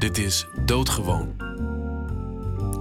[0.00, 1.34] Dit is Doodgewoon.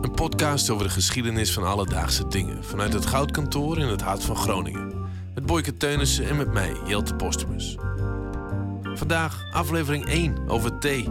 [0.02, 2.64] Een podcast over de geschiedenis van alledaagse dingen.
[2.64, 4.94] Vanuit het Goudkantoor in het hart van Groningen.
[5.34, 7.78] Met Boyke Teunissen en met mij, Jelte Postumus.
[8.94, 11.04] Vandaag aflevering 1 over thee.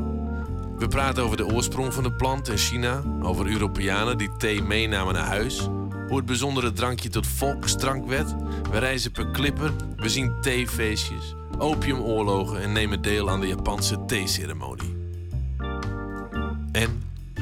[0.79, 3.03] We praten over de oorsprong van de plant in China.
[3.23, 5.61] Over Europeanen die thee meenamen naar huis.
[6.09, 8.35] Hoe het bijzondere drankje tot volksdrank werd.
[8.71, 9.73] We reizen per clipper.
[9.97, 14.98] We zien theefeestjes, opiumoorlogen en nemen deel aan de Japanse theeceremonie.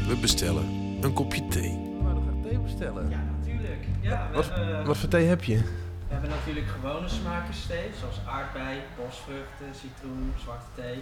[0.09, 0.65] We bestellen
[1.01, 1.71] een kopje thee.
[1.71, 3.11] We gaan graag thee bestellen.
[3.11, 3.85] Ja, natuurlijk.
[4.01, 5.57] Ja, Wat, hebben, wat voor thee heb je?
[6.09, 10.99] we hebben natuurlijk gewone smaakjes thee, zoals aardbei, bosvruchten, citroen, zwarte thee,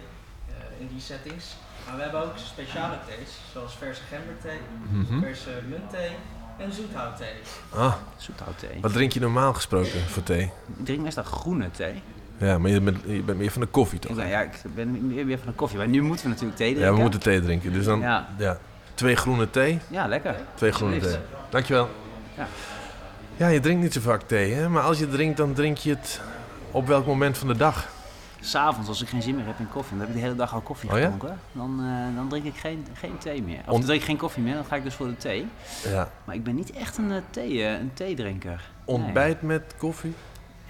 [0.47, 1.55] eh, in die settings.
[1.85, 4.59] Maar we hebben ook speciale thees, zoals verse gemberthee,
[4.91, 5.19] Mhm.
[5.19, 6.11] verse muntthee
[6.57, 7.35] en zoethoutthee.
[7.73, 8.77] Ah, Zoethoutthee.
[8.81, 10.43] wat drink je normaal gesproken voor thee?
[10.77, 12.01] Ik drink meestal groene thee.
[12.37, 14.17] Ja, maar je bent, je bent meer van de koffie toch?
[14.17, 15.77] Ja, ik ben meer weer van de koffie.
[15.77, 16.89] Maar nu moeten we natuurlijk thee drinken.
[16.91, 17.73] Ja, we moeten thee drinken.
[17.73, 18.27] Dus dan ja.
[18.37, 18.57] Ja,
[18.95, 19.79] twee groene thee.
[19.87, 20.35] ja lekker.
[20.53, 21.17] Twee groene thee.
[21.49, 21.89] Dankjewel.
[22.37, 22.47] Ja.
[23.37, 24.69] Ja, je drinkt niet zo vaak thee, hè?
[24.69, 26.21] Maar als je drinkt, dan drink je het
[26.71, 27.87] op welk moment van de dag?
[28.39, 30.53] S'avonds, als ik geen zin meer heb in koffie, dan heb ik de hele dag
[30.53, 31.03] al koffie Oh ja?
[31.03, 31.39] gedronken.
[31.51, 33.59] Dan, eh, dan drink ik geen, geen thee meer.
[33.59, 35.47] Of dan drink ik geen koffie meer, dan ga ik dus voor de thee.
[35.83, 36.09] Ja.
[36.23, 38.61] Maar ik ben niet echt een, eh, thee, eh, een theedrinker.
[38.85, 40.13] Ontbijt met koffie.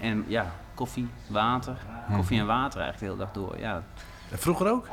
[0.00, 1.76] En ja, koffie, water.
[2.06, 2.16] Hm.
[2.16, 3.58] Koffie en water eigenlijk de hele dag door.
[3.60, 3.82] Ja.
[4.30, 4.88] En vroeger ook?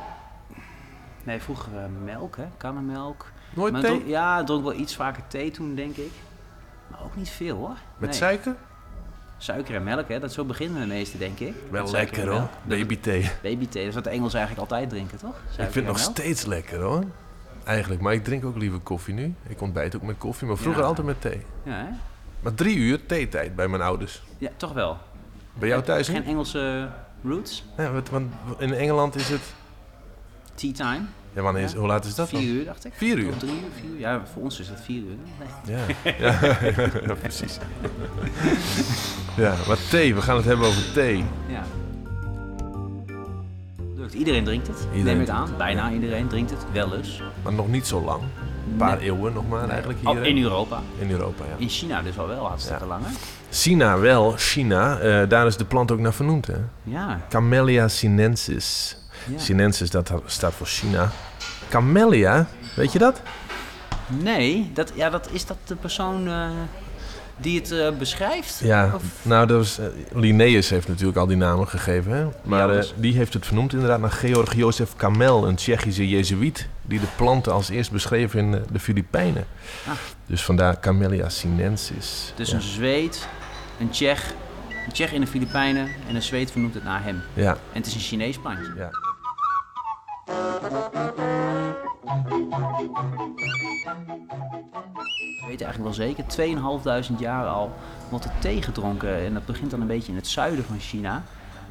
[1.24, 3.26] Nee, vroeger eh, melk, hè, kannenmelk.
[3.54, 3.90] Nooit Maar thee?
[3.90, 6.10] dronk- ja, ik dronk wel iets vaker thee toen, denk ik.
[6.90, 7.76] Maar ook niet veel hoor.
[7.98, 8.18] Met Nee.
[8.18, 8.54] suiker?
[9.38, 10.20] Suiker en melk, hè?
[10.20, 11.54] Dat zo beginnen de meeste, denk ik.
[11.70, 12.32] Wel lekker hoor.
[12.34, 12.50] melk.
[12.62, 13.30] Babythee.
[13.42, 15.34] Babythee, dat is wat de Engelsen eigenlijk altijd drinken, toch?
[15.36, 16.10] Ik vind het nog melk.
[16.10, 17.04] steeds lekker hoor.
[17.64, 19.34] Eigenlijk, maar ik drink ook liever koffie nu.
[19.48, 20.88] Ik ontbijt ook met koffie, maar vroeger Ja.
[20.88, 21.42] altijd met thee.
[21.62, 21.86] Ja, hè?
[22.40, 24.22] Maar drie uur theetijd bij mijn ouders.
[24.38, 24.98] ja, toch wel.
[25.54, 26.24] Bij jou thuis Geen?
[26.24, 26.88] Engelse
[27.24, 27.64] roots?
[27.76, 28.10] Ja, want
[28.58, 29.54] in Engeland is het...
[30.54, 31.00] Tea time?
[31.32, 31.78] Ja, wanneer is, Ja.
[31.78, 32.48] hoe laat is dat Vier dan?
[32.48, 32.92] uur, dacht ik.
[32.96, 33.28] Vier uur?
[33.30, 33.98] Of drie uur, vier uur.
[33.98, 35.16] Ja, voor ons is dat vier uur.
[35.64, 35.76] Nee.
[35.76, 36.40] Ja, ja,
[37.06, 37.58] ja, precies.
[39.36, 41.24] Ja, maar thee, we gaan het hebben over thee.
[41.48, 41.62] Ja.
[43.96, 44.12] Lukt.
[44.14, 45.46] Iedereen drinkt het, Iedereen neem ik aan.
[45.46, 47.22] het, Bijna iedereen drinkt het, wel eens.
[47.42, 48.20] Maar nog niet zo lang.
[48.70, 49.04] Een paar Nee.
[49.06, 50.08] eeuwen nog maar eigenlijk hier.
[50.10, 50.80] Oh, in Europa.
[50.98, 51.54] in Europa, ja.
[51.58, 52.86] In China dus al wel hartstikke Ja.
[52.86, 53.12] lang, hè?
[53.50, 54.98] China wel, China.
[54.98, 56.56] eh, daar is de plant ook naar vernoemd, hè?
[56.82, 57.20] Ja.
[57.28, 58.96] Camellia sinensis.
[59.32, 59.38] Ja.
[59.38, 61.10] Sinensis, dat staat voor China.
[61.68, 62.46] Camellia,
[62.76, 63.20] weet je dat?
[64.08, 66.48] Nee, dat, ja, dat, is dat de persoon eh,
[67.36, 68.60] die het eh, beschrijft?
[68.62, 72.12] Ja, Of- nou, dat was, eh, Linnaeus heeft natuurlijk al die namen gegeven.
[72.12, 72.26] Hè?
[72.42, 76.68] Maar dus- die heeft het vernoemd inderdaad naar Georg Jozef Kamel, een Tsjechische jezuïet.
[76.82, 79.46] Die de planten als eerst beschreef in de Filipijnen.
[79.86, 79.92] Ah.
[80.26, 82.32] Dus vandaar Camellia sinensis.
[82.36, 82.54] Dus ja.
[82.56, 83.28] een Zweed,
[83.80, 84.32] een Tsjech,
[84.86, 87.22] een Tsjech in de Filipijnen en een Zweed vernoemt het naar hem.
[87.34, 88.72] Ja, En het is een Chinees plantje.
[88.76, 88.90] ja.
[90.24, 90.32] We
[95.46, 97.72] weten eigenlijk wel zeker, 2500 jaar al
[98.10, 99.24] wordt er thee gedronken.
[99.24, 101.22] En dat begint dan een beetje in het zuiden van China.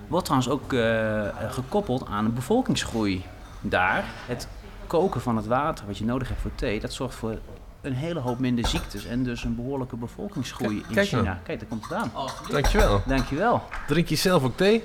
[0.08, 3.26] Wordt trouwens ook eh, gekoppeld aan een bevolkingsgroei
[3.62, 4.04] daar.
[4.28, 4.48] Het
[4.88, 7.38] koken van het water wat je nodig hebt voor thee, dat zorgt voor
[7.82, 9.06] een hele hoop minder ziektes.
[9.06, 11.22] En dus een behoorlijke bevolkingsgroei Kijk- in kijk China.
[11.22, 11.38] nou.
[11.44, 12.12] Kijk, daar komt het aan.
[12.50, 13.02] Dankjewel.
[13.06, 13.62] Dankjewel.
[13.88, 14.84] Drink je zelf ook thee?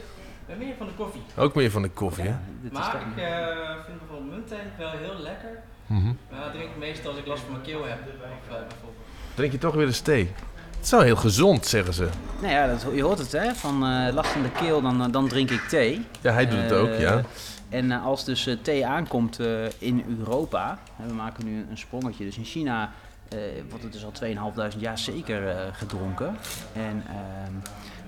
[0.48, 1.22] Ben meer van de koffie.
[1.36, 2.34] Ook meer van de koffie, hè?
[2.62, 5.50] Dit is Maar ik eh, vind bijvoorbeeld muntthee wel heel lekker.
[5.86, 6.06] Mhm.
[6.30, 7.98] Maar dat drink ik meestal als ik last van mijn keel heb.
[7.98, 8.14] Of,
[8.54, 9.04] eh, bijvoorbeeld.
[9.34, 10.30] Drink je toch weer eens thee?
[10.76, 12.08] Het is wel heel gezond, zeggen ze.
[12.40, 15.12] Nou ja, dat, je hoort het hè, van eh last in de keel, dan, eh,
[15.12, 16.06] dan drink ik thee.
[16.20, 17.22] Ja, hij doet het ook, Eh, ja.
[17.68, 21.78] En eh, als dus eh, thee aankomt eh, in Europa, hè, we maken nu een
[21.78, 22.90] sprongetje, dus in China
[23.28, 23.38] eh,
[23.68, 26.36] wordt het dus al 2500 jaar zeker eh, gedronken.
[26.72, 27.52] En, ehm,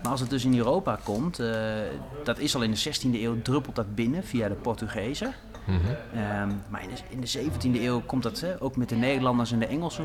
[0.03, 1.49] maar als het dus in Europa komt, eh,
[2.25, 5.34] dat is al in de 16e eeuw, druppelt dat binnen via de Portugezen.
[5.65, 5.78] Mhm.
[6.15, 9.53] Ehm, maar in de, in de 17e eeuw komt dat, hè, ook met de Nederlanders
[9.53, 10.05] en de Engelsen,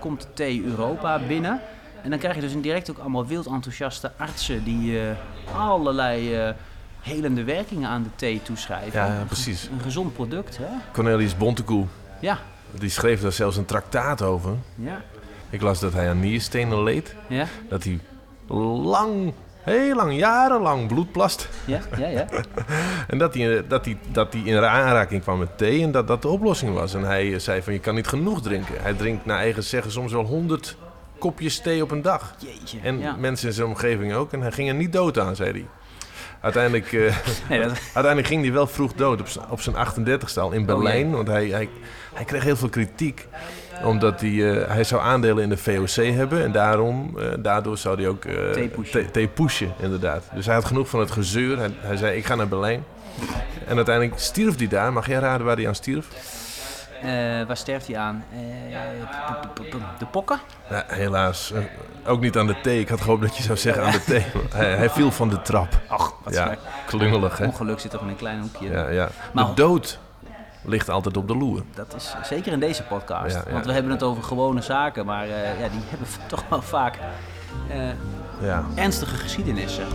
[0.00, 1.60] komt de thee Europa binnen.
[2.02, 5.16] En dan krijg je dus in direct ook allemaal wild enthousiaste artsen die eh,
[5.56, 6.54] allerlei eh,
[7.00, 9.00] helende werkingen aan de thee toeschrijven.
[9.00, 9.68] Ja, precies.
[9.72, 10.66] Een gezond product, hè?
[10.92, 11.86] Cornelius Bontekoe,
[12.20, 12.38] Ja,
[12.78, 14.52] die schreef daar zelfs een traktaat over.
[14.74, 15.02] ja,
[15.50, 17.14] Ik las dat hij aan nierstenen leed.
[17.28, 18.00] ja, Dat hij
[18.48, 21.48] lang, heel lang, jarenlang bloed plast.
[21.64, 22.26] ja, ja, ja.
[23.08, 26.22] En dat hij, dat, hij, dat hij in aanraking kwam met thee en dat dat
[26.22, 26.94] de oplossing was.
[26.94, 28.74] En hij eh, zei van je kan niet genoeg drinken.
[28.82, 30.76] Hij drinkt naar eigen zeggen soms wel honderd
[31.18, 32.34] kopjes thee op een dag.
[32.38, 32.78] Jeetje.
[32.82, 33.16] En ja.
[33.18, 34.32] mensen in zijn omgeving ook.
[34.32, 35.66] En hij ging er niet dood aan, zei hij.
[36.40, 37.00] Uiteindelijk, eh,
[37.48, 40.66] Nee, dat, uiteindelijk ging hij wel vroeg dood op zijn- op zijn 38ste al in
[40.66, 41.10] Berlijn.
[41.10, 41.68] want hij, hij,
[42.14, 43.28] hij kreeg heel veel kritiek.
[43.82, 46.42] Omdat hij, eh, hij zou aandelen in de VOC hebben.
[46.42, 49.10] En daarom, eh, daardoor zou hij ook eh, Thee pushen.
[49.10, 50.22] thee- pushen, inderdaad.
[50.34, 51.58] Dus hij had genoeg van het gezeur.
[51.58, 52.84] Hij, hij zei, ik ga naar Berlijn.
[53.66, 54.92] En uiteindelijk stierf hij daar.
[54.92, 56.06] Mag jij raden waar hij aan stierf?
[57.02, 57.10] Eh,
[57.46, 58.24] waar sterft hij aan?
[58.32, 58.38] Eh,
[59.98, 60.40] de pokken?
[60.70, 61.52] Ja, helaas.
[61.52, 61.60] eh,
[62.10, 62.80] ook niet aan de thee.
[62.80, 64.24] Ik had gehoopt dat je zou zeggen aan de thee.
[64.54, 65.68] Hij, hij viel van de trap.
[65.88, 66.56] Ach, wat Ja,
[66.86, 67.44] klungelig hè?
[67.46, 68.70] Ongeluk zit toch in een klein hoekje.
[68.70, 69.08] Ja, ja.
[69.32, 69.98] Maar- De dood
[70.64, 71.62] ligt altijd op de loer.
[71.74, 73.34] Dat is zeker in deze podcast.
[73.34, 73.52] Ja, ja.
[73.52, 76.98] Want we hebben het over gewone zaken, maar eh, ja, die hebben toch wel vaak
[77.68, 77.88] eh,
[78.42, 78.64] Ja.
[78.74, 79.86] ernstige geschiedenissen.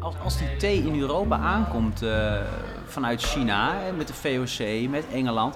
[0.00, 2.34] Als, als die thee in Europa aankomt eh,
[2.86, 5.54] vanuit China, met de VOC, met Engeland,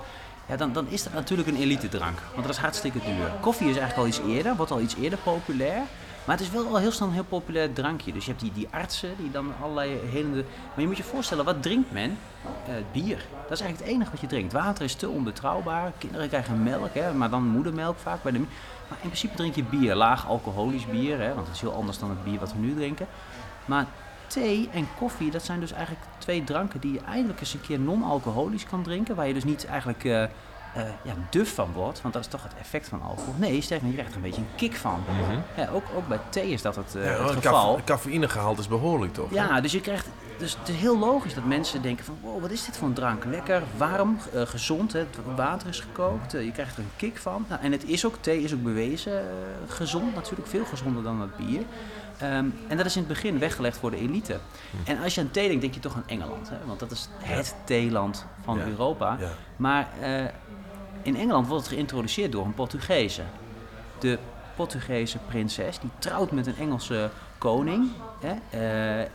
[0.49, 2.19] ja, dan, dan is dat natuurlijk een elite drank.
[2.33, 3.33] Want dat is hartstikke duur.
[3.41, 5.83] Koffie is eigenlijk al iets eerder, wordt al iets eerder populair.
[6.31, 8.13] Maar het is wel al heel snel een heel populair drankje.
[8.13, 10.45] Dus je hebt die, die artsen die dan allerlei helende...
[10.69, 12.19] Maar je moet je voorstellen, wat drinkt men?
[12.67, 13.17] Eh, bier.
[13.43, 14.53] Dat is eigenlijk het enige wat je drinkt.
[14.53, 15.93] Water is te onbetrouwbaar.
[15.99, 18.23] Kinderen krijgen melk, hè, maar dan moedermelk vaak.
[18.23, 18.39] Bij de...
[18.39, 21.21] Maar in principe drink je bier, laag alcoholisch bier.
[21.21, 23.07] Hè, want het is heel anders dan het bier wat we nu drinken.
[23.65, 23.87] Maar
[24.27, 27.81] thee en koffie, dat zijn dus eigenlijk twee dranken die je eindelijk eens een keer
[27.81, 29.15] non-alcoholisch kan drinken.
[29.15, 30.25] Waar je dus niet eigenlijk eh,
[30.75, 33.35] eh, ja, duf van wordt, want dat is toch het effect van alcohol.
[33.37, 35.05] Nee, sterker nog, je krijgt er een beetje een kick van.
[35.57, 37.67] ja, ook, ook bij thee is dat het, eh, Ja, het het geval.
[37.75, 39.31] caffe- cafeïnegehalte is behoorlijk toch?
[39.33, 40.09] Ja, dus je krijgt.
[40.39, 42.95] Dus het is heel logisch dat mensen denken van wow, wat is dit voor een
[42.95, 43.25] drank?
[43.25, 44.99] Lekker, warm, eh, gezond, hè?
[44.99, 47.45] het water is gekookt, je krijgt er een kick van.
[47.49, 49.25] Nou, en het is ook, thee is ook bewezen eh,
[49.69, 51.63] gezond, natuurlijk veel gezonder dan het bier.
[52.19, 54.39] Ehm, en dat is in het begin weggelegd voor de elite.
[54.71, 54.91] Hm.
[54.91, 56.49] En als je aan thee denkt, denk je toch aan Engeland.
[56.49, 56.57] Hè?
[56.67, 58.65] Want dat is het theeland van Ja.
[58.65, 59.17] Europa.
[59.21, 59.29] Ja.
[59.57, 60.25] Maar eh,
[61.03, 63.23] in Engeland wordt het geïntroduceerd door een Portugese.
[63.99, 64.19] De
[64.57, 67.91] Portugese prinses, die trouwt met een Engelse koning.
[68.21, 68.59] Hè?
[69.01, 69.09] Eh,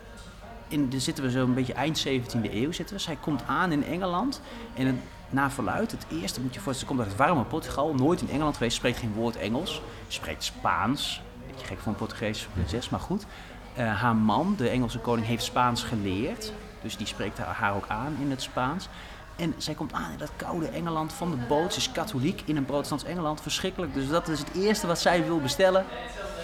[0.67, 3.01] in, dan zitten we zo'n beetje eind 17e eeuw zitten we.
[3.01, 4.41] Zij komt aan in Engeland.
[4.73, 7.93] En naar verluid, het eerste moet je voorstellen, ze komt uit het warme Portugal.
[7.93, 9.81] Nooit in Engeland geweest, spreekt geen woord Engels.
[10.07, 11.21] Spreekt Spaans.
[11.47, 13.25] Beetje gek voor een Portugese prinses, maar goed.
[13.73, 16.53] Eh, haar man, de Engelse koning, heeft Spaans geleerd.
[16.81, 18.87] Dus die spreekt haar ook aan in het Spaans.
[19.35, 21.73] En zij komt aan in dat koude Engeland van de boot.
[21.73, 23.41] Ze is katholiek in een protestants Engeland.
[23.41, 23.93] Verschrikkelijk.
[23.93, 25.85] Dus dat is het eerste wat zij wil bestellen.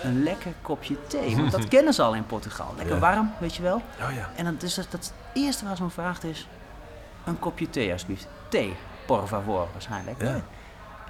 [0.03, 1.35] Een lekker kopje thee.
[1.35, 2.73] Want dat kennen ze al in Portugal.
[2.77, 3.01] Lekker Ja.
[3.01, 3.75] warm, weet je wel.
[4.01, 4.29] Oh ja.
[4.35, 6.47] En dan is dat, dat het eerste waar ze om vraagt is...
[7.25, 8.27] Een kopje thee alsjeblieft.
[8.49, 10.21] Thee, por favor, waarschijnlijk.
[10.21, 10.41] Ja.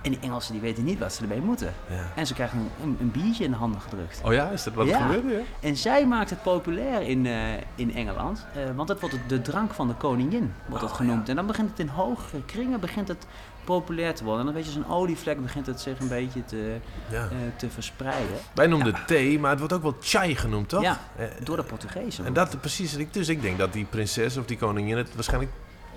[0.01, 1.73] En die Engelsen die weten niet wat ze ermee moeten.
[1.89, 2.11] Ja.
[2.15, 4.21] En ze krijgen een, een, een biertje in de handen gedrukt.
[4.25, 4.99] Oh ja, is dat wat er Ja.
[5.07, 5.29] gebeurde?
[5.37, 5.41] Ja?
[5.59, 8.45] En zij maakt het populair in, eh, in Engeland.
[8.55, 11.29] eh, want het wordt de drank van de koningin, wordt het Oh, genoemd.
[11.29, 13.25] En dan begint het in hogere kringen begint het
[13.63, 14.39] populair te worden.
[14.39, 16.75] En dan weet je, zo'n olievlek begint het zich een beetje te,
[17.11, 17.21] eh,
[17.57, 18.35] te verspreiden.
[18.53, 20.81] Wij noemden het thee, maar het wordt ook wel chai genoemd, toch?
[20.81, 20.99] Ja,
[21.43, 22.25] door de Portugezen.
[22.25, 25.51] En dat precies, dus ik denk dat die prinses of die koningin het waarschijnlijk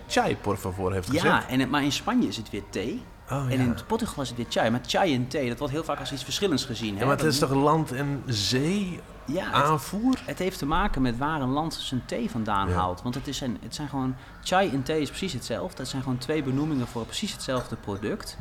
[0.09, 1.25] chai por favor heeft gezegd.
[1.25, 3.03] ja, en, het- maar in Spanje is het weer thee.
[3.31, 3.57] Oh, En ja.
[3.65, 4.71] in Portugal is het weer chai.
[4.71, 6.93] Maar chai en thee, dat wordt heel vaak als iets verschillends gezien.
[6.93, 7.01] ja, hè?
[7.01, 10.23] maar het Dat- is toch land- en zee Ja, aanvoer?
[10.25, 12.75] het heeft te maken met waar een land zijn thee vandaan Ja.
[12.75, 13.03] haalt.
[13.03, 14.15] Want het, is een, het zijn gewoon...
[14.43, 15.77] Chai en thee is precies hetzelfde.
[15.83, 18.37] Het zijn gewoon twee benoemingen voor precies hetzelfde product.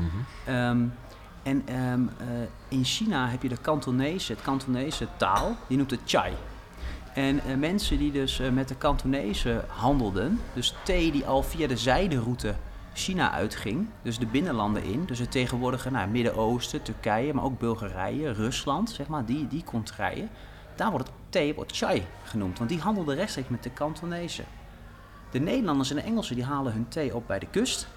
[0.45, 0.81] Ehm,
[1.43, 2.25] en ehm, eh,
[2.67, 6.33] in China heb je de Kantonese, het Kantonese taal, die noemt het chai.
[7.13, 11.67] En eh, mensen die dus eh, met de Kantonese handelden, dus thee die al via
[11.67, 12.55] de zijderoute
[12.93, 18.31] China uitging, dus de binnenlanden in, dus het tegenwoordige nou, Midden-Oosten, Turkije, maar ook Bulgarije,
[18.31, 20.29] Rusland, zeg maar, die, die contraien,
[20.75, 24.43] daar wordt het thee wordt chai genoemd, want die handelden rechtstreeks met de Kantonese.
[25.31, 27.87] De Nederlanders en de Engelsen die halen hun thee op bij de kust.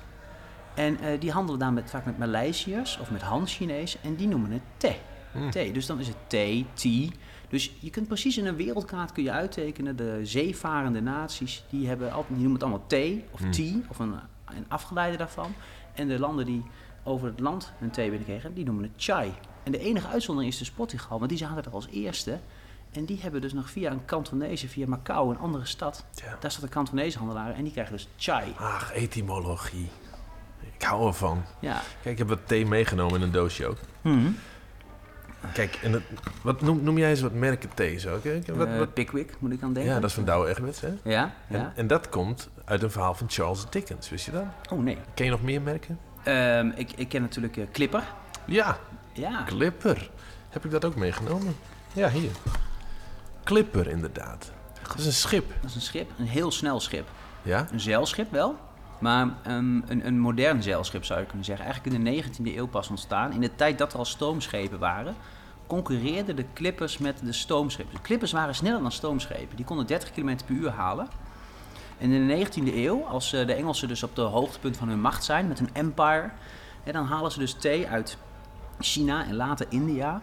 [0.75, 4.51] En eh, die handelen daar met, vaak met Maleisiërs of met Han-Chinees en die noemen
[4.51, 4.97] het thee.
[5.33, 5.51] Hmm.
[5.51, 5.73] thee.
[5.73, 7.09] Dus dan is het thee, tea.
[7.49, 12.13] Dus je kunt precies in een wereldkaart kun je uittekenen, de zeevarende naties, die, hebben
[12.13, 13.51] altijd, die noemen het allemaal thee of Hmm.
[13.51, 14.15] tea of een,
[14.55, 15.55] een afgeleide daarvan.
[15.95, 16.65] En de landen die
[17.05, 19.33] over het land hun thee binnenkregen, die noemen het chai.
[19.63, 22.39] En de enige uitzondering is dus Portugal, want die zaten er als eerste.
[22.93, 26.37] En die hebben dus nog via een Kantonese, via Macau, een andere stad, Ja.
[26.41, 28.55] daar staat de Kantonese handelaren en die krijgen dus chai.
[28.59, 29.89] Ach, etymologie.
[30.79, 31.43] Ik hou ervan.
[31.61, 31.73] Ja.
[32.03, 33.79] Kijk, ik heb wat thee meegenomen in een doosje ook.
[34.03, 34.31] Mhm.
[35.53, 36.03] Kijk, en het,
[36.43, 38.19] wat noem, noem jij eens wat merken thee zo?
[38.23, 39.93] Kijk, wat, Eh, wat, Pickwick, moet ik aan denken.
[39.93, 40.93] ja, dat is van Douwe Egberts, hè?
[41.05, 41.73] Ja, En, ja.
[41.77, 44.45] en dat komt uit een verhaal van Charles Dickens, wist je dat?
[44.73, 44.99] Oh nee.
[45.15, 45.99] Ken je nog meer merken?
[46.23, 48.03] Ehm, ik, ik ken natuurlijk eh, Clipper.
[48.45, 48.79] Ja,
[49.13, 49.43] Ja.
[49.47, 50.11] Clipper.
[50.49, 51.57] Heb ik dat ook meegenomen?
[51.93, 52.31] Ja, hier.
[53.45, 54.53] Clipper, inderdaad.
[54.89, 55.53] Dat is een schip.
[55.61, 57.09] Dat is een schip, een heel snel schip.
[57.43, 57.67] Ja?
[57.73, 58.57] Een zeilschip wel,
[58.99, 61.65] maar ehm, een, een modern zeilschip zou je kunnen zeggen.
[61.65, 63.33] Eigenlijk in de 19e eeuw pas ontstaan.
[63.33, 65.15] In de tijd dat er al stoomschepen waren,
[65.67, 67.95] concurreerden de clippers met de stoomschepen.
[67.95, 69.57] De clippers waren sneller dan stoomschepen.
[69.57, 71.09] Die konden 30 km per uur halen.
[71.99, 75.01] En in de 19e eeuw, als eh, de Engelsen dus op de hoogtepunt van hun
[75.01, 76.31] macht zijn met hun empire,
[76.83, 78.17] hè, dan halen ze dus thee uit
[78.81, 80.21] China en later India.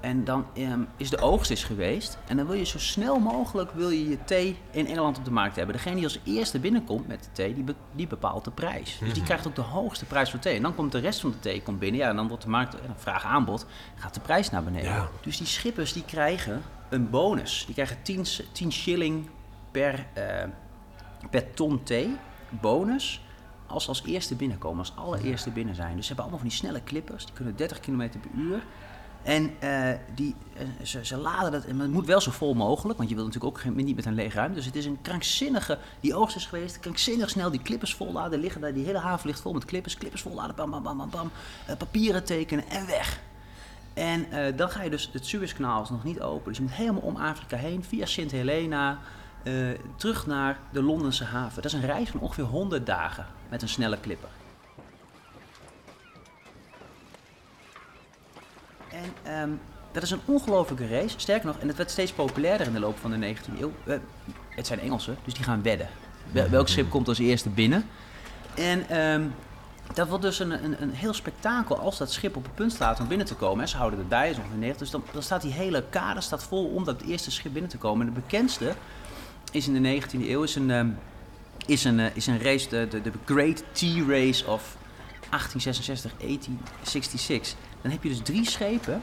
[0.00, 2.18] En dan ehm, is de oogst is geweest.
[2.26, 5.30] En dan wil je zo snel mogelijk wil je, je thee in Engeland op de
[5.30, 5.74] markt hebben.
[5.76, 8.98] Degene die als eerste binnenkomt met de thee, die, be- die bepaalt de prijs.
[9.00, 10.56] Dus die krijgt ook de hoogste prijs voor thee.
[10.56, 12.00] En dan komt de rest van de thee komt binnen.
[12.00, 14.90] Ja, en dan wordt de markt, eh, vraag aanbod, gaat de prijs naar beneden.
[14.90, 15.08] Ja.
[15.22, 17.62] Dus die schippers die krijgen een bonus.
[17.66, 19.28] Die krijgen 10, s- 10 shilling
[19.70, 20.24] per, eh,
[21.30, 22.16] per ton thee.
[22.48, 23.22] Bonus.
[23.66, 25.96] Als ze als eerste binnenkomen, als allereerste binnen zijn.
[25.96, 27.24] Dus ze hebben allemaal van die snelle clippers.
[27.24, 28.62] Die kunnen 30 km per uur.
[29.22, 32.98] En eh, die, eh, ze, ze laden dat, en het moet wel zo vol mogelijk,
[32.98, 34.54] want je wilt natuurlijk ook geen, niet met een lege ruimte.
[34.54, 38.60] Dus het is een krankzinnige, die oogst is geweest, krankzinnig snel die clippers volladen, liggen
[38.60, 41.30] daar, die hele haven ligt vol met clippers, clippers volladen, bam, bam, bam, bam, bam,
[41.66, 43.20] eh, papieren tekenen en weg.
[43.94, 47.00] En dan ga je dus, het Suezkanaal is nog niet open, dus je moet helemaal
[47.00, 48.98] om Afrika heen, via Sint Helena,
[49.48, 51.62] eh, terug naar de Londense haven.
[51.62, 54.28] Dat is een reis van ongeveer 100 dagen met een snelle clipper.
[58.90, 59.50] En ehm,
[59.92, 61.18] dat is een ongelofelijke race.
[61.18, 63.72] Sterker nog, en het werd steeds populairder in de loop van de 19e eeuw.
[64.48, 65.88] Het zijn Engelsen, dus die gaan wedden.
[66.32, 67.84] Wel- Welk schip komt als eerste binnen?
[68.54, 69.22] En ehm,
[69.94, 73.00] dat wordt dus een, een, een heel spektakel als dat schip op het punt staat
[73.00, 73.60] om binnen te komen.
[73.60, 73.66] Hè.
[73.66, 74.78] Ze houden erbij, is ongeveer 90.
[74.78, 77.78] Dus dan, dan staat die hele kade staat vol om dat eerste schip binnen te
[77.78, 78.06] komen.
[78.06, 78.74] En de bekendste
[79.52, 80.88] is in de 19e eeuw is een, ehm,
[81.66, 84.76] is een, eh, is een race, de, de, de Great Tea Race of
[85.30, 87.54] 1866, 1866.
[87.82, 89.02] Dan heb je dus drie schepen.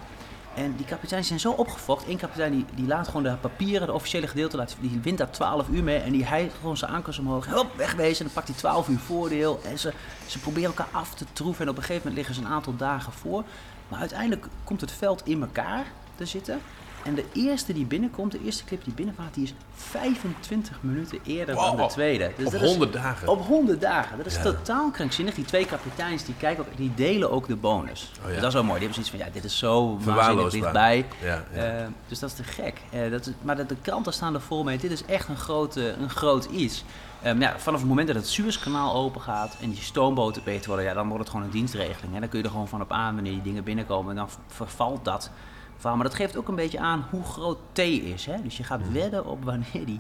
[0.56, 2.08] En die kapiteins zijn zo opgefokt.
[2.08, 5.68] Eén kapitein die, die laat gewoon de papieren, de officiële gedeelte, die wint daar 12
[5.68, 5.98] uur mee.
[5.98, 7.46] En die hijgt gewoon zijn ankers omhoog.
[7.46, 8.20] Hop, wegwezen.
[8.20, 9.60] En dan pakt hij 12 uur voordeel.
[9.64, 9.94] En ze,
[10.28, 11.66] ze proberen elkaar af te troeven.
[11.66, 13.44] En op een gegeven moment liggen ze een aantal dagen voor.
[13.88, 15.86] Maar uiteindelijk komt het veld in elkaar
[16.16, 16.62] te zitten.
[17.06, 21.56] En de eerste die binnenkomt, de eerste clip die binnenvaart, die is 25 minuten eerder
[21.56, 22.32] dan de tweede.
[22.38, 23.28] Dus Op dat is- 100 dagen.
[23.28, 24.18] op 100 dagen.
[24.18, 24.42] Dat is Ja.
[24.42, 25.36] totaal krankzinnig.
[25.36, 28.12] Die twee kapiteins die kijken ook, die delen ook de bonus.
[28.18, 28.28] Oh ja.
[28.32, 28.80] Dus dat is wel mooi.
[28.80, 31.06] Die hebben zoiets van ja, dit is zo waanzinnig dichtbij.
[31.24, 31.62] Ja, ja.
[31.64, 32.82] Eh, dus dat is te gek.
[32.92, 34.78] Eh, dat is, maar de, de kranten staan er vol mee.
[34.78, 36.84] Dit is echt een, grote, een groot iets.
[37.22, 40.86] Ehm, ja, vanaf het moment dat het Suezkanaal open gaat en die stoomboten beter worden,
[40.86, 42.14] ja, dan wordt het gewoon een dienstregeling.
[42.14, 42.20] Hè.
[42.20, 44.10] Dan kun je er gewoon van op aan wanneer die dingen binnenkomen.
[44.10, 45.30] En dan vervalt dat.
[45.78, 45.96] Verhaal.
[45.98, 48.26] Maar dat geeft ook een beetje aan hoe groot thee is.
[48.26, 48.42] Hè.
[48.42, 50.00] Dus je gaat wedden op wanneer die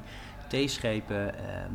[0.49, 1.71] theeschepen ehm,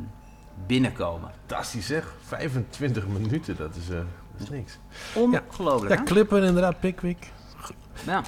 [0.66, 1.30] binnenkomen.
[1.46, 2.14] Fantastisch zeg.
[2.26, 4.78] 25 minuten, dat is, eh, dat is niks.
[5.14, 6.04] Ongelooflijk, Ja, hè?
[6.04, 7.32] Clipper inderdaad, Pickwick.
[8.06, 8.22] Ja.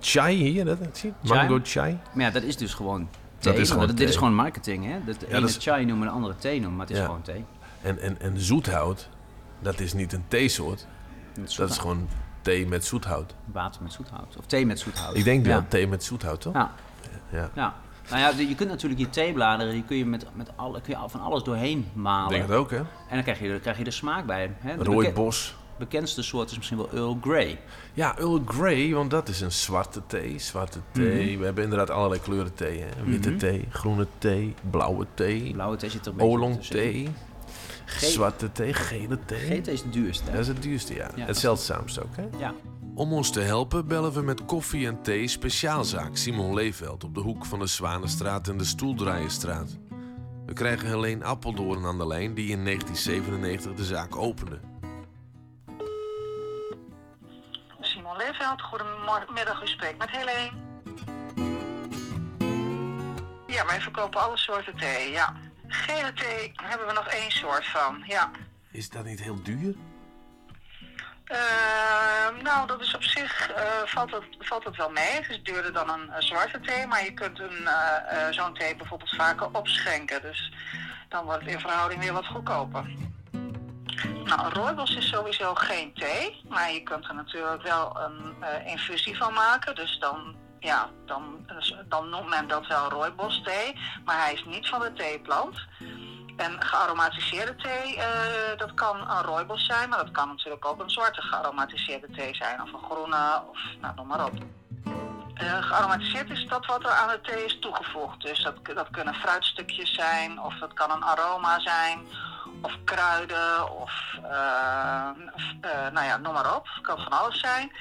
[0.00, 1.28] Chai hier, dat, dat zie je?
[1.28, 1.48] Chai.
[1.48, 1.98] Mango chai.
[2.12, 3.08] Maar ja, dat is dus gewoon Dat
[3.38, 3.52] thee.
[3.52, 4.06] is want gewoon dit thee.
[4.06, 5.04] is gewoon marketing, hè?
[5.04, 7.00] Dat de Ja, ene dat is- chai noemen, de andere thee noemen, maar het is
[7.00, 7.06] Ja.
[7.06, 7.44] gewoon thee.
[7.82, 9.08] En, en, en zoethout,
[9.60, 10.86] dat is niet een theesoort.
[11.34, 11.70] Dat zoethout.
[11.70, 12.08] is gewoon
[12.48, 13.34] thee met zoethout.
[13.52, 14.36] water met zoethout.
[14.38, 15.16] Of thee met zoethout.
[15.16, 16.54] Ik denk wel thee met zoethout, toch?
[16.54, 16.70] Ja.
[17.54, 17.74] Ja.
[18.10, 20.98] Nou ja, je kunt natuurlijk je theebladeren, die kun je met, met alle, kun je
[20.98, 22.30] al van alles doorheen Ik malen.
[22.30, 22.76] denk het ook, hè?
[22.76, 24.50] En dan krijg je, dan krijg je de smaak bij.
[24.58, 24.70] Hè?
[24.72, 25.56] De beke- Rooibos.
[25.78, 27.60] bekendste soort is misschien wel Earl Grey.
[27.94, 30.38] Ja, Earl Grey, want dat is een zwarte thee.
[30.38, 31.38] Zwarte thee.
[31.38, 32.78] We hebben inderdaad allerlei kleuren thee.
[32.80, 33.04] Hè?
[33.04, 33.38] Witte Mhm.
[33.38, 37.08] thee, groene thee, blauwe thee, Blauwe thee zit er een beetje oolong thee,
[37.88, 39.38] zwarte thee, gele thee.
[39.38, 40.30] Geen thee is het duurste.
[40.30, 41.10] Dat is het duurste, ja.
[41.14, 41.26] Ja.
[41.26, 42.28] Het zeldzaamste ook, hè?
[42.38, 42.54] Ja.
[42.94, 47.20] Om ons te helpen bellen we met koffie en thee speciaalzaak Simon Leefveld op de
[47.20, 49.78] hoek van de Zwanenstraat en de Stoeldraaienstraat.
[50.46, 54.60] We krijgen Helene Appeldoorn aan de lijn die in 1997 de zaak opende.
[57.80, 60.50] Simon Leefveld, goedemiddag, u spreekt met Helene.
[63.46, 65.36] Ja, wij verkopen alle soorten thee, ja.
[65.68, 68.30] Gele thee hebben we nog één soort van, ja.
[68.70, 69.74] Is dat niet heel duur?
[71.24, 75.10] Eh, nou, dat is op zich, eh, valt, het, valt het wel mee.
[75.10, 78.76] Het is duurder dan een, zwarte thee, maar je kunt een, eh, eh, zo'n thee
[78.76, 80.22] bijvoorbeeld vaker opschenken.
[80.22, 80.52] Dus
[81.08, 82.84] dan wordt het in verhouding weer wat goedkoper.
[84.24, 88.34] Nou, een rooibos is sowieso geen thee, maar je kunt er natuurlijk wel een
[88.66, 89.74] infusie van maken.
[89.74, 94.44] Dus dan, ja, dan, dus dan noemt men dat wel rooibos thee, maar hij is
[94.44, 95.66] niet van de theeplant.
[96.36, 100.90] En gearomatiseerde thee, eh, dat kan een rooibos zijn, maar dat kan natuurlijk ook een
[100.90, 104.32] zwarte gearomatiseerde thee zijn, of een groene, of nou, noem maar op.
[105.34, 108.20] Eh, gearomatiseerd is dat wat er aan de thee is toegevoegd.
[108.20, 112.06] Dus dat, dat kunnen fruitstukjes zijn, of dat kan een aroma zijn,
[112.60, 115.08] of kruiden, of eh,
[115.60, 116.68] eh, nou ja, noem maar op.
[116.74, 117.72] Het kan van alles zijn.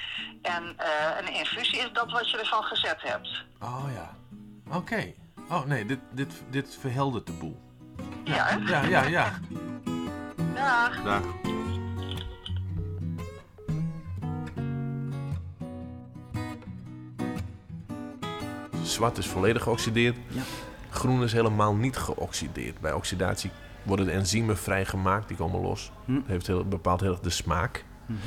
[0.41, 3.45] En eh, een infusie is dat wat je ervan gezet hebt.
[3.59, 4.15] Oh ja.
[4.75, 5.13] Oké.
[5.49, 7.59] Oh nee, dit, dit, dit verheldert de boel.
[8.23, 8.55] Ja, hè?
[8.55, 9.31] Ja, ja, ja.
[10.53, 11.03] Dag.
[11.03, 11.23] Dag.
[18.83, 20.17] Zwart is volledig geoxideerd.
[20.27, 20.41] Ja.
[20.89, 22.79] Groen is helemaal niet geoxideerd.
[22.79, 23.51] Bij oxidatie
[23.87, 25.91] worden de enzymen vrijgemaakt, die komen los.
[26.05, 26.13] Hm.
[26.13, 27.85] Dat heeft heel, bepaalt heel erg de smaak.
[28.05, 28.19] Mhm.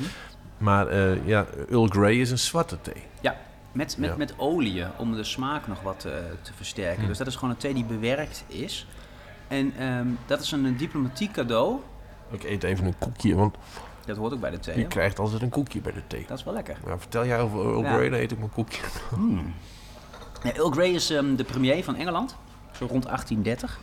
[0.57, 3.03] Maar eh, ja, Earl Grey is een zwarte thee.
[3.21, 3.35] Ja,
[3.71, 4.15] Met, met, Ja.
[4.15, 7.01] met olie om de smaak nog wat eh, te versterken.
[7.01, 7.07] Hm.
[7.07, 8.87] Dus dat is gewoon een thee die bewerkt is.
[9.47, 11.79] En ehm, dat is een, een diplomatiek cadeau.
[12.31, 13.55] Ik eet even een koekje, want
[14.05, 14.77] Dat hoort ook bij de thee.
[14.77, 16.25] je krijgt altijd een koekje bij de thee.
[16.27, 16.77] Dat is wel lekker.
[16.85, 17.93] Nou, vertel jij over Earl Ja.
[17.93, 18.81] Grey, dan eet ik mijn koekje.
[20.43, 22.35] Ja, Earl Grey is ehm, de premier van Engeland,
[22.71, 23.79] zo rond 1830.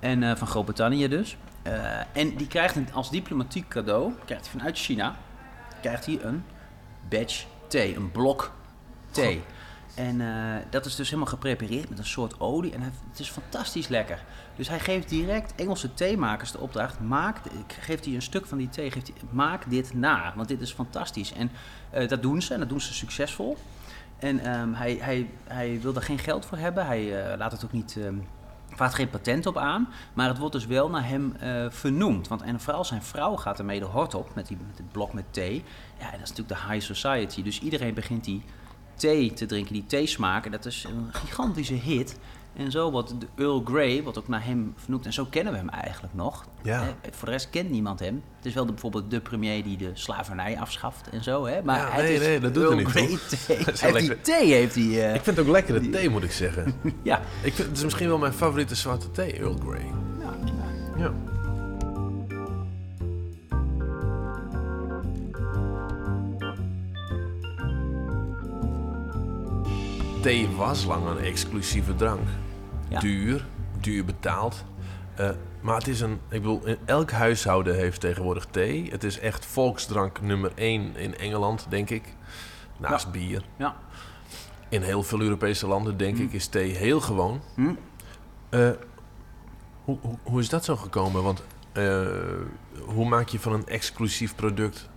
[0.00, 1.36] En eh, van Groot-Brittannië dus.
[1.62, 5.16] Eh, en die krijgt een, als diplomatiek cadeau, krijgt hij vanuit China,
[5.80, 6.44] krijgt hij een
[7.08, 8.52] badge thee, een blok
[9.10, 9.42] thee.
[9.94, 12.72] En eh, dat is dus helemaal geprepareerd met een soort olie.
[12.72, 14.24] En hij- het is fantastisch lekker.
[14.56, 17.36] Dus hij geeft direct Engelse theemakers de opdracht: maak,
[17.80, 20.32] geeft hij een stuk van die thee, geeft hij, maak dit na.
[20.36, 21.32] Want dit is fantastisch.
[21.32, 21.50] En
[22.08, 23.56] dat doen ze en dat doen ze succesvol.
[24.18, 26.86] En ehm, hij, hij, hij wil daar geen geld voor hebben.
[26.86, 27.96] Hij laat het ook niet.
[27.96, 28.14] ehm
[28.78, 29.88] vraagt geen patent op aan.
[30.12, 32.28] Maar het wordt dus wel naar hem eh, vernoemd.
[32.28, 35.12] Want en vooral zijn vrouw gaat ermee de hort op met, die, met het blok
[35.12, 35.64] met thee.
[35.98, 37.42] Ja, dat is natuurlijk de high society.
[37.42, 38.42] Dus iedereen begint die
[38.94, 40.44] thee te drinken, die theesmaak.
[40.44, 42.18] En dat is een gigantische hit.
[42.58, 45.06] En zo de Earl Grey, wat ook naar hem vernoemd.
[45.06, 46.46] En zo kennen we hem eigenlijk nog.
[46.62, 46.94] Ja.
[47.10, 48.22] Voor de rest kent niemand hem.
[48.36, 51.46] Het is wel de, bijvoorbeeld de premier die de slavernij afschaft en zo.
[51.46, 51.62] Hè?
[51.62, 53.56] Maar Ja, nee, is nee, dat doet Earl niet Grey thee.
[53.80, 54.84] Hij heeft die thee heeft hij...
[54.84, 56.74] eh, Ik vind het ook lekkere thee, moet ik zeggen.
[57.02, 57.20] ja.
[57.42, 59.84] Ik vind, het is misschien wel mijn favoriete zwarte thee, Earl Grey.
[60.20, 60.34] Ja,
[60.96, 61.02] ja.
[61.04, 61.12] Ja.
[70.22, 72.28] Thee was lang een exclusieve drank.
[72.88, 73.00] Ja.
[73.00, 73.46] Duur,
[73.80, 74.64] duur betaald.
[75.14, 75.30] Eh,
[75.60, 78.90] maar het is een, ik bedoel, elk huishouden heeft tegenwoordig thee.
[78.90, 82.14] Het is echt volksdrank nummer één in Engeland, denk ik.
[82.76, 83.42] Naast bier.
[83.56, 83.76] ja.
[84.68, 87.42] In heel veel Europese landen, denk ik, is thee heel gewoon.
[87.54, 87.72] Hm.
[88.48, 88.70] Eh,
[89.84, 91.22] hoe, hoe, hoe is dat zo gekomen?
[91.22, 91.42] Want
[91.72, 92.06] eh,
[92.84, 94.88] hoe maak je van een exclusief product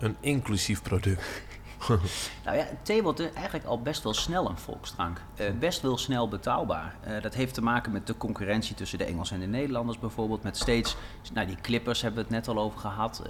[0.00, 1.42] een inclusief product?
[2.44, 5.22] Nou ja, thee wordt eigenlijk al best wel snel een volksdrank.
[5.34, 6.96] Eh, best wel snel betaalbaar.
[7.00, 10.42] Eh, dat heeft te maken met de concurrentie tussen de Engelsen en de Nederlanders bijvoorbeeld.
[10.42, 10.96] Met steeds,
[11.32, 13.22] nou die clippers hebben we het net al over gehad.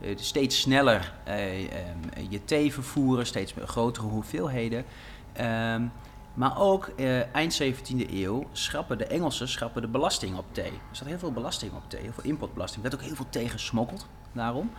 [0.00, 4.84] eh, steeds sneller eh, ehm, je thee vervoeren, steeds grotere hoeveelheden.
[5.32, 5.86] Ehm,
[6.34, 6.90] maar ook
[7.32, 10.70] eind 17e eeuw schrappen de Engelsen schrappen de belasting op thee.
[10.70, 12.84] Er zat heel veel belasting op thee, heel veel importbelasting.
[12.84, 14.70] Er werd ook heel veel thee gesmokkeld, daarom.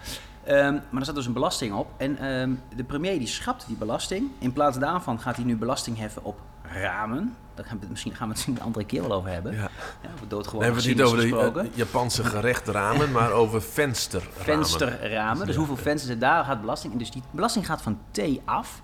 [0.45, 1.87] Ehm, maar er zat dus een belasting op.
[1.97, 4.31] En ehm, de premier die schrapt die belasting.
[4.39, 7.35] In plaats daarvan gaat hij nu belasting heffen op ramen.
[7.53, 9.53] Daar gaan we misschien gaan we het een andere keer wel over hebben.
[9.53, 9.69] Ja.
[10.01, 11.65] Ja, over doodgewoon hebben we het niet over de gesproken.
[11.65, 14.43] eh, Japanse gerechten maar over vensterramen.
[14.43, 15.45] vensterramen.
[15.47, 16.99] Dus hoeveel vensters er daar gaat belasting in.
[16.99, 18.81] Dus die belasting gaat van thee af.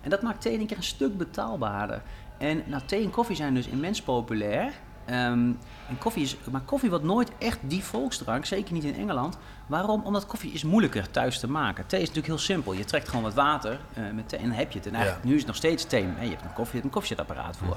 [0.00, 2.02] En dat maakt thee in één keer een stuk betaalbaarder.
[2.38, 4.72] En nou, thee en koffie zijn dus immens populair.
[5.08, 5.50] Ehm,
[5.88, 9.38] en koffie is, maar koffie wordt nooit echt die volksdrank, zeker niet in Engeland.
[9.66, 10.02] Waarom?
[10.04, 11.86] Omdat koffie is moeilijker thuis te maken.
[11.86, 12.72] Thee is natuurlijk heel simpel.
[12.72, 14.86] Je trekt gewoon wat water eh, met thee en dan heb je het.
[14.86, 15.28] En eigenlijk, Ja.
[15.28, 16.04] nu is het nog steeds thee.
[16.16, 17.76] Hè, je hebt een koffie, je hebt een koffiezetapparaat voor.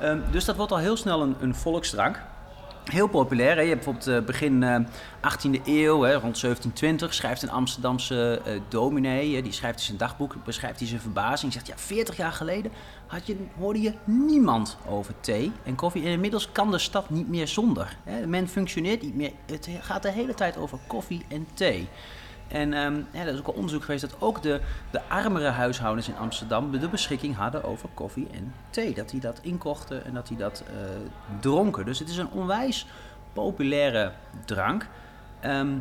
[0.00, 2.20] Ehm, dus dat wordt al heel snel een, een volksdrank.
[2.90, 3.54] Heel populair.
[3.56, 3.60] Hè?
[3.62, 4.76] Je hebt bijvoorbeeld eh, begin eh,
[5.20, 9.96] 18e eeuw, hè, rond 1720, schrijft een Amsterdamse eh dominee, hè, die schrijft in zijn
[9.96, 11.52] dagboek, beschrijft hij zijn verbazing.
[11.52, 12.72] Zegt, ja, 40 jaar geleden
[13.12, 16.02] had je, hoorde je niemand over thee en koffie.
[16.02, 17.96] En inmiddels kan de stad niet meer zonder.
[18.04, 18.26] Hè?
[18.26, 19.32] Men functioneert niet meer.
[19.46, 21.88] Het gaat de hele tijd over koffie en thee.
[22.48, 22.70] En
[23.12, 26.70] ja, er is ook al onderzoek geweest dat ook de, de armere huishoudens in Amsterdam
[26.70, 28.94] de beschikking hadden over koffie en thee.
[28.94, 30.74] Dat die dat inkochten en dat die dat eh,
[31.40, 31.84] dronken.
[31.84, 32.86] Dus het is een onwijs
[33.32, 34.12] populaire
[34.44, 34.88] drank.
[35.40, 35.76] Ehm,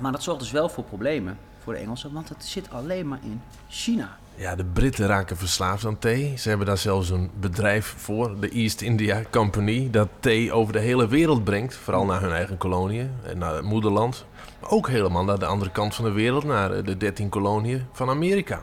[0.00, 3.20] maar dat zorgt dus wel voor problemen voor de Engelsen, want het zit alleen maar
[3.22, 4.16] in China.
[4.38, 6.34] Ja, de Britten raken verslaafd aan thee.
[6.36, 10.78] Ze hebben daar zelfs een bedrijf voor, de East India Company, dat thee over de
[10.78, 11.74] hele wereld brengt.
[11.74, 14.26] Vooral naar hun eigen koloniën en naar het moederland.
[14.60, 17.86] Maar ook helemaal naar de andere kant van de wereld, naar eh, de 13 koloniën
[17.92, 18.62] van Amerika.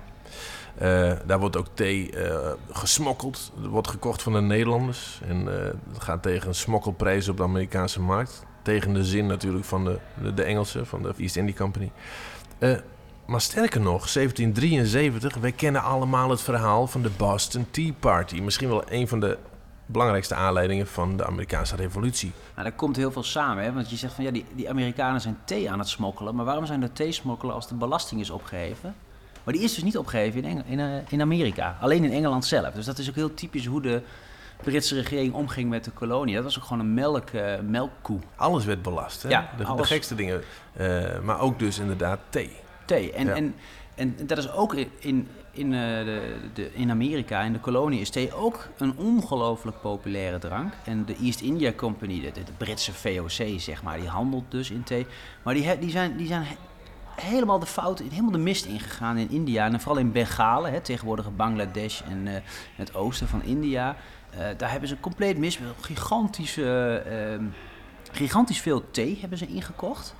[0.77, 3.51] Eh, daar wordt ook thee eh, gesmokkeld.
[3.55, 5.21] Wordt gekocht van de Nederlanders.
[5.27, 5.45] En
[5.93, 8.45] het gaat tegen een smokkelprijs op de Amerikaanse markt.
[8.61, 11.91] Tegen de zin natuurlijk van de, de, de Engelsen, van de East India Company.
[13.25, 18.39] Maar sterker nog, 1773, wij kennen allemaal het verhaal van de Boston Tea Party.
[18.39, 19.37] Misschien wel een van de
[19.85, 22.31] belangrijkste aanleidingen van de Amerikaanse revolutie.
[22.55, 23.73] Nou, daar komt heel veel samen, hè?
[23.73, 26.35] want je zegt van ja, die, die Amerikanen zijn thee aan het smokkelen.
[26.35, 28.95] Maar waarom zijn er thee smokkelen als de belasting is opgeheven?
[29.43, 32.45] Maar die is dus niet opgeheven in, Eng- in, eh, in Amerika, alleen in Engeland
[32.45, 32.73] zelf.
[32.73, 34.01] Dus dat is ook heel typisch hoe de
[34.63, 36.35] Britse regering omging met de kolonie.
[36.35, 38.19] Dat was ook gewoon een melk, eh, melkkoe.
[38.35, 39.29] Alles werd belast, hè?
[39.29, 40.41] Ja, de, gekste dingen.
[40.73, 42.61] Eh, maar ook dus inderdaad thee.
[42.85, 43.11] Thee.
[43.11, 43.33] En, Ja.
[43.35, 43.55] en,
[43.95, 47.99] en dat is ook in, in, in, eh, de, de, in Amerika, in de kolonie,
[48.01, 50.73] is thee ook een ongelooflijk populaire drank.
[50.85, 54.83] En de East India Company, de, de, Britse VOC, zeg maar, die handelt dus in
[54.83, 55.05] thee.
[55.43, 56.55] Maar die, die, zijn, die zijn he-
[57.21, 59.65] helemaal de fout, helemaal de mist ingegaan in India.
[59.65, 62.41] En vooral in Bengalen, hè, tegenwoordig Bangladesh en eh,
[62.75, 63.95] het oosten van India.
[64.29, 65.59] Eh, daar hebben ze compleet mis.
[65.81, 67.43] Gigantische, ehm,
[68.11, 70.15] gigantisch veel thee hebben ze ingekocht.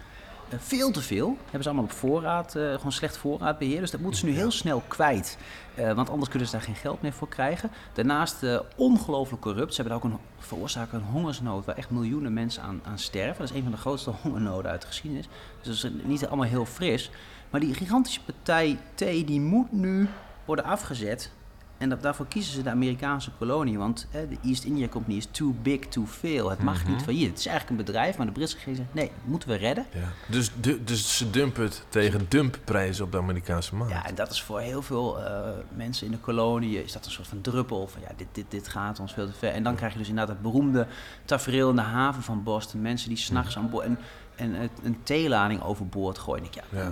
[0.53, 1.37] Eh, veel te veel.
[1.43, 3.79] Hebben ze allemaal op voorraad, eh, gewoon slecht voorraadbeheer.
[3.79, 5.37] Dus dat moeten ze nu heel snel kwijt.
[5.75, 7.69] Eh, want anders kunnen ze daar geen geld meer voor krijgen.
[7.93, 9.73] Daarnaast ongelooflijk corrupt.
[9.73, 13.37] Ze hebben daar ook een, veroorzaken een hongersnood waar echt miljoenen mensen aan, aan sterven.
[13.37, 15.27] Dat is een van de grootste hongernoden uit de geschiedenis.
[15.61, 17.11] Dus dat is niet allemaal heel fris.
[17.49, 20.07] Maar die gigantische partij thee die moet nu
[20.45, 21.31] worden afgezet.
[21.77, 23.77] En dat, daarvoor kiezen ze de Amerikaanse kolonie.
[23.77, 26.49] Want hè, de East India Company is too big to fail.
[26.49, 27.29] Het mag niet failliet.
[27.29, 28.93] Het is eigenlijk een bedrijf, maar de Britse regering zegt...
[28.93, 29.85] nee, moeten we redden.
[29.93, 29.99] Ja.
[30.27, 33.93] Dus, du- dus ze dumpen het tegen dumpprijzen op de Amerikaanse markt.
[33.93, 37.11] Ja, en dat is voor heel veel eh, mensen in de kolonie is dat een
[37.11, 39.51] soort van druppel van ja, dit, dit, dit gaat ons veel te ver.
[39.51, 40.87] En dan krijg je dus inderdaad het beroemde
[41.25, 42.81] tafereel in de haven van Boston.
[42.81, 43.85] Mensen die s'nachts aan boord
[44.35, 46.43] en, en het- een theelading overboord gooien.
[46.43, 46.79] Ik, ja, Ja.
[46.79, 46.85] eh,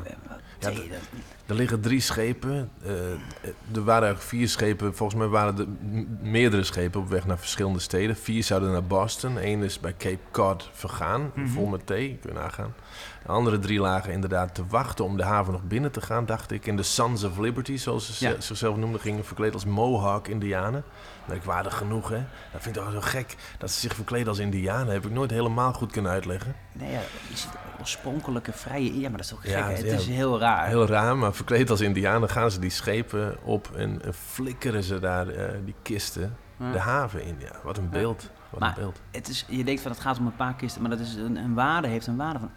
[0.60, 0.86] Ja, dat- dat-
[1.46, 2.70] Er liggen drie schepen.
[2.84, 2.92] eh,
[3.74, 4.96] er waren eigenlijk vier schepen.
[4.96, 5.68] Volgens mij waren er
[6.30, 8.16] meerdere schepen op weg naar verschillende steden.
[8.16, 9.38] Vier zouden naar Boston.
[9.46, 12.18] Eén is bij Cape Cod vergaan, vol met thee.
[12.22, 12.74] Kun je nagaan.
[13.26, 16.52] De andere drie lagen inderdaad te wachten om de haven nog binnen te gaan, dacht
[16.52, 16.68] ik.
[16.68, 18.32] En de Sons of Liberty, zoals ze Ja.
[18.36, 20.84] ze- zichzelf noemden, gingen verkleed als Mohawk-Indianen.
[21.32, 22.24] Merkwaardig genoeg, hè?
[22.52, 23.36] Dat vind ik toch zo gek.
[23.58, 26.56] Dat ze zich verkleden als Indianen, heb ik nooit helemaal goed kunnen uitleggen.
[26.72, 29.00] nee, ja, je ziet oorspronkelijke vrije...
[29.00, 29.52] Ja, maar dat is ook gek.
[29.52, 29.74] Ja, hè?
[29.74, 29.94] Het ja.
[29.94, 30.68] is heel raar.
[30.68, 35.00] Heel raar, maar verkleed als indianen gaan ze die schepen op en, en flikkeren ze
[35.00, 36.38] daar eh, die kisten
[36.72, 37.36] de haven in.
[37.40, 38.30] Ja, wat een beeld.
[38.52, 39.00] Wat Maar een beeld.
[39.12, 41.36] het is, je denkt van het gaat om een paar kisten, maar dat is een,
[41.36, 42.52] een waarde, heeft een waarde van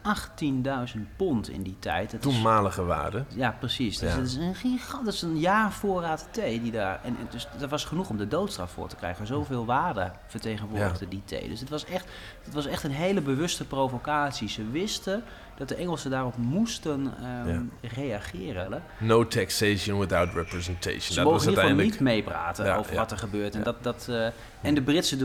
[0.97, 2.11] 18.000 pond in die tijd.
[2.11, 3.25] Dat is- Toenmalige waarde.
[3.29, 3.99] Ja, precies.
[3.99, 4.17] Dus Ja.
[4.19, 7.01] het is een gigant, dat is een jaar voorraad thee die daar.
[7.05, 9.27] En, en dus dat was genoeg om de doodstraf voor te krijgen.
[9.27, 11.49] Zoveel waarde vertegenwoordigde die thee.
[11.49, 12.07] Dus het was, echt,
[12.45, 14.49] het was echt een hele bewuste provocatie.
[14.49, 15.23] Ze wisten
[15.57, 17.63] dat de Engelsen daarop moesten ehm,
[17.95, 18.73] reageren.
[18.73, 18.79] hè.
[19.07, 21.01] No taxation without representation.
[21.01, 21.91] Ze dat mogen was in ieder geval uiteindelijk.
[21.91, 22.99] niet meepraten Ja, over ja.
[22.99, 23.53] wat er gebeurt.
[23.53, 23.65] En, Ja.
[23.65, 24.27] dat, dat, eh,
[24.61, 25.17] en de Britse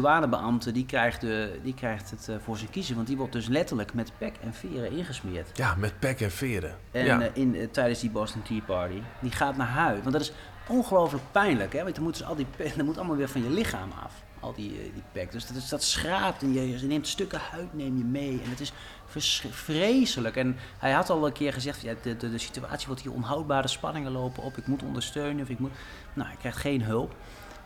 [0.64, 2.96] die krijgt, de, die krijgt het eh, voor zijn kiezen.
[2.96, 5.58] Want die wordt dus letterlijk met pek en veren ingesmeerd.
[5.58, 6.76] Ja, met pek en veren.
[6.92, 7.22] En ja.
[7.22, 9.02] eh, in, eh, tijdens die Boston Tea Party.
[9.20, 10.00] Die gaat naar huis.
[10.02, 10.32] Want dat is
[10.68, 11.74] ongelooflijk pijnlijk.
[11.74, 11.84] Hè?
[11.84, 14.14] Want dan moeten ze al die dat moet allemaal weer van je lichaam af.
[14.40, 15.32] Al die, die pek.
[15.32, 18.42] Dus dat, is, dat schraapt en je, je neemt stukken huid neem je mee.
[18.44, 18.74] En het is
[19.52, 20.36] vreselijk.
[20.36, 23.68] En hij had al een keer gezegd, ja, de, de, de situatie wordt hier onhoudbare
[23.68, 24.58] spanningen lopen op.
[24.58, 25.72] Ik moet ondersteunen of ik moet...
[26.14, 27.16] Nou, hij krijgt geen hulp.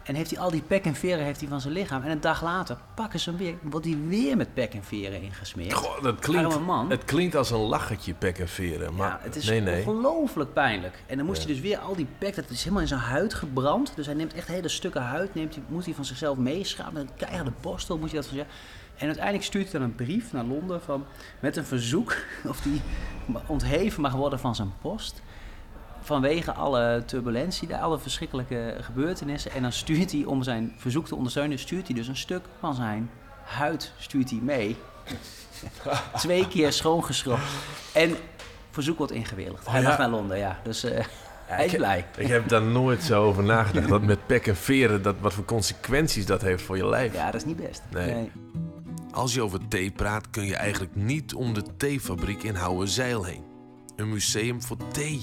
[0.04, 2.02] En heeft hij al die pek en veren heeft hij van zijn lichaam.
[2.04, 3.56] En een dag later pakken ze hem weer.
[3.62, 5.74] Wordt hij weer met pek en veren ingesmeerd.
[5.74, 6.90] Goh, dat klinkt, man.
[6.90, 8.96] het klinkt als een lachertje, pek en veren.
[8.96, 9.80] Maar ja, het is nee, nee.
[9.88, 11.04] ongelooflijk pijnlijk.
[11.08, 11.46] En dan moest Ja.
[11.46, 13.92] hij dus weer al die pek, dat is helemaal in zijn huid gebrand.
[13.96, 16.94] Dus hij neemt echt hele stukken huid, neemt, hij- moet hij van zichzelf meeschrapen.
[16.94, 18.54] Met een keiharde borstel moet je dat van zeggen.
[18.98, 21.06] En uiteindelijk stuurt hij dan een brief naar Londen van,
[21.40, 22.16] met een verzoek
[22.50, 22.82] of die
[23.48, 25.22] ontheven mag worden van zijn post.
[26.04, 29.52] Vanwege alle turbulentie, alle verschrikkelijke gebeurtenissen.
[29.52, 32.76] En dan stuurt hij, om zijn verzoek te ondersteunen, stuurt hij dus een stuk van
[32.76, 33.10] zijn
[33.44, 34.76] huid stuurt hij mee.
[36.16, 37.48] Twee keer schoongeschrokken.
[37.94, 38.16] En
[38.72, 39.66] verzoek wordt ingewilligd.
[39.68, 39.90] Hij Oh, ja.
[39.90, 40.60] mag naar Londen, ja.
[40.64, 41.06] Dus eh,
[41.46, 42.06] hij is ik- blij.
[42.18, 43.88] Ik heb daar nooit zo over nagedacht.
[43.90, 47.14] Dat met pek en veren, dat, wat voor consequenties dat heeft voor je lijf.
[47.14, 47.82] Ja, dat is niet best.
[47.92, 48.32] Nee.
[49.12, 53.44] Als je over thee praat, kun je eigenlijk niet om de theefabriek in Houwenzeil heen.
[53.96, 55.22] Een museum voor thee.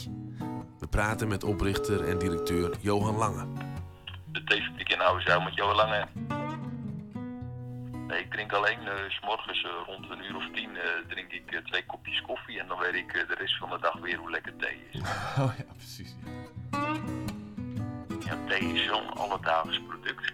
[0.91, 3.47] Praten met oprichter en directeur Johan Lange.
[4.33, 6.07] de theefabriek in Oudezuil met Johan Lange.
[8.07, 11.33] Nee, ik drink alleen eh, s s'morgens eh, rond een uur of tien eh, drink
[11.33, 14.31] ik twee kopjes koffie en dan weet ik de rest van de dag weer hoe
[14.31, 15.01] lekker thee is.
[15.39, 16.15] Oh ja, precies.
[18.27, 20.33] Ja, thee is zo'n alledaags product.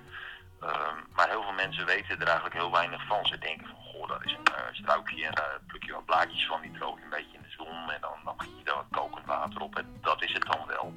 [0.61, 3.27] Ehm, maar heel veel mensen weten er eigenlijk heel weinig van.
[3.27, 6.47] Ze denken van, goh, dat is een eh, struikje en daar pluk je wat blaadjes
[6.47, 8.75] van, die droog je een beetje in de zon en dan, dan giet je daar
[8.75, 10.95] wat kokend water op en dat is het dan wel.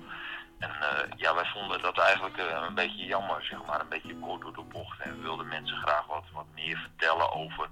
[0.60, 4.19] En eh, ja, wij vonden dat eigenlijk eh, een beetje jammer, zeg maar, een beetje
[4.19, 5.00] kort door de bocht.
[5.00, 7.69] En we wilden mensen graag wat, wat meer vertellen over,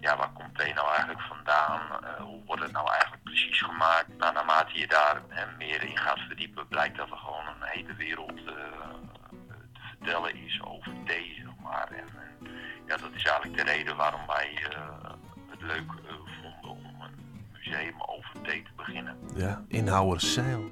[0.00, 1.80] ja, waar komt thee nou eigenlijk vandaan?
[2.04, 4.08] Eh, hoe wordt het nou eigenlijk precies gemaakt?
[4.18, 5.22] Nou, naarmate je daar
[5.58, 8.54] meer in gaat verdiepen, blijkt dat er gewoon een hele wereld eh,
[10.00, 11.88] vertellen is over thee, zeg maar.
[11.90, 12.04] En,
[12.40, 12.48] en
[12.86, 15.10] ja, dat is eigenlijk de reden waarom wij eh,
[15.50, 19.16] het leuk eh, vonden om een museum over thee te beginnen.
[19.36, 20.68] Ja, in Houwerzeil.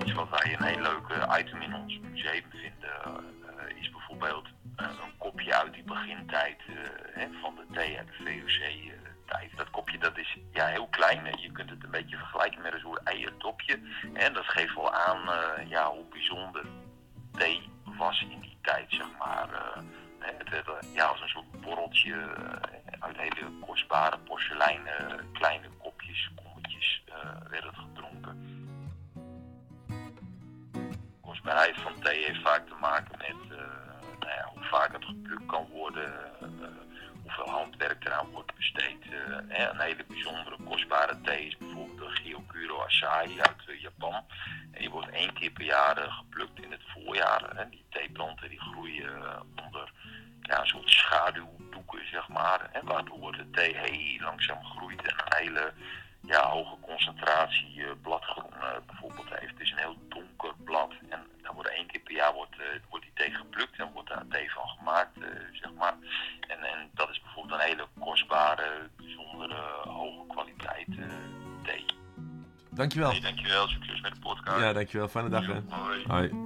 [0.00, 4.48] Iets wat wij een heel leuk eh, item in ons museum vinden eh, is bijvoorbeeld
[4.76, 6.74] eh, een kopje uit die begintijd eh,
[7.12, 9.50] hè, van de thee uit de VOC-tijd.
[9.56, 11.24] dat kopje dat is ja, heel klein.
[11.24, 11.30] hè.
[11.38, 13.78] Je kunt het een beetje vergelijken met een soort eierdopje.
[14.14, 16.64] En dat geeft wel aan eh, ja, hoe bijzonder
[17.38, 17.68] thee
[18.00, 19.48] was in die tijd, zeg maar.
[19.52, 19.82] Eh,
[20.18, 27.02] het eh, ja, als een soort borreltje eh, uit hele kostbare porseleinen, kleine kopjes, kommetjes
[27.50, 28.34] werd het gedronken.
[31.20, 33.58] Kostbaarheid van thee heeft vaak te maken met
[34.18, 36.12] nou ja, hoe vaak het geplukt kan worden,
[37.22, 38.98] hoeveel handwerk eraan wordt besteed.
[39.48, 44.14] een hele bijzondere kostbare thee is bijvoorbeeld de Gyokuro Asahi uit Japan.
[44.72, 47.68] En die wordt één keer per jaar geplukt in het voorjaar
[48.20, 49.92] die groeien eh, onder
[50.42, 52.68] ja, een soort schaduwdoeken, zeg maar.
[52.72, 55.72] Hè, waardoor de thee heel langzaam groeit en een hele
[56.20, 59.52] ja, hoge concentratie eh, bladgroen eh, bijvoorbeeld heeft.
[59.52, 62.56] Het is een heel donker blad en dan wordt één keer per jaar wordt,
[62.88, 65.18] wordt die thee geplukt en wordt daar thee van gemaakt,
[65.52, 65.94] zeg maar.
[66.40, 70.86] En, en dat is bijvoorbeeld een hele kostbare, bijzondere, hoge kwaliteit
[71.62, 71.84] thee.
[72.70, 73.10] Dankjewel.
[73.10, 74.60] Hey, dankjewel, succes met de podcast.
[74.60, 75.08] Ja, dankjewel.
[75.08, 75.60] Fijne dag, hè.
[75.68, 76.04] Hoi.
[76.06, 76.39] Hoi.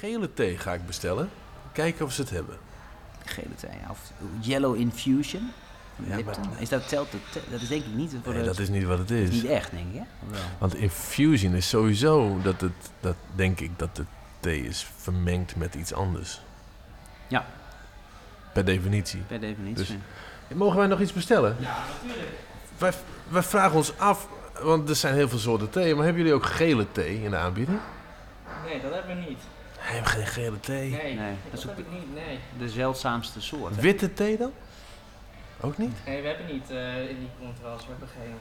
[0.00, 1.30] Gele thee ga ik bestellen.
[1.72, 2.56] Kijken of ze het hebben.
[3.24, 3.70] Gele thee.
[3.90, 3.98] Of
[4.40, 5.50] Yellow Infusion.
[6.06, 8.58] Ja, maar- Is dat, telt dat, dat is denk ik niet voor Nee, de, dat
[8.58, 9.30] is niet wat het is.
[9.30, 10.00] niet echt, denk ik.
[10.00, 10.38] Hè?
[10.58, 14.04] Want infusion is sowieso dat het, dat denk ik dat de
[14.40, 16.40] thee is vermengd met iets anders.
[17.26, 17.46] Ja,
[18.52, 19.20] Per definitie.
[19.20, 19.74] per definitie.
[19.74, 21.56] Dus- Mogen wij nog iets bestellen?
[21.60, 22.28] Ja, natuurlijk.
[22.78, 22.92] Wij,
[23.28, 24.28] wij vragen ons af,
[24.62, 27.36] want er zijn heel veel soorten thee, maar hebben jullie ook gele thee in de
[27.36, 27.78] aanbieding?
[28.66, 29.38] Nee, dat hebben we niet.
[29.90, 30.90] We hebben geen gele thee.
[30.90, 32.14] Nee, Nee, dat, dat is ook- heb ik niet.
[32.14, 32.38] Nee.
[32.58, 33.74] De zeldzaamste soort.
[33.76, 33.80] hè?
[33.82, 34.52] Witte thee dan?
[35.60, 35.96] Ook niet?
[36.06, 37.84] nee, we hebben niet eh, in die contrast.
[37.84, 38.34] We hebben geen.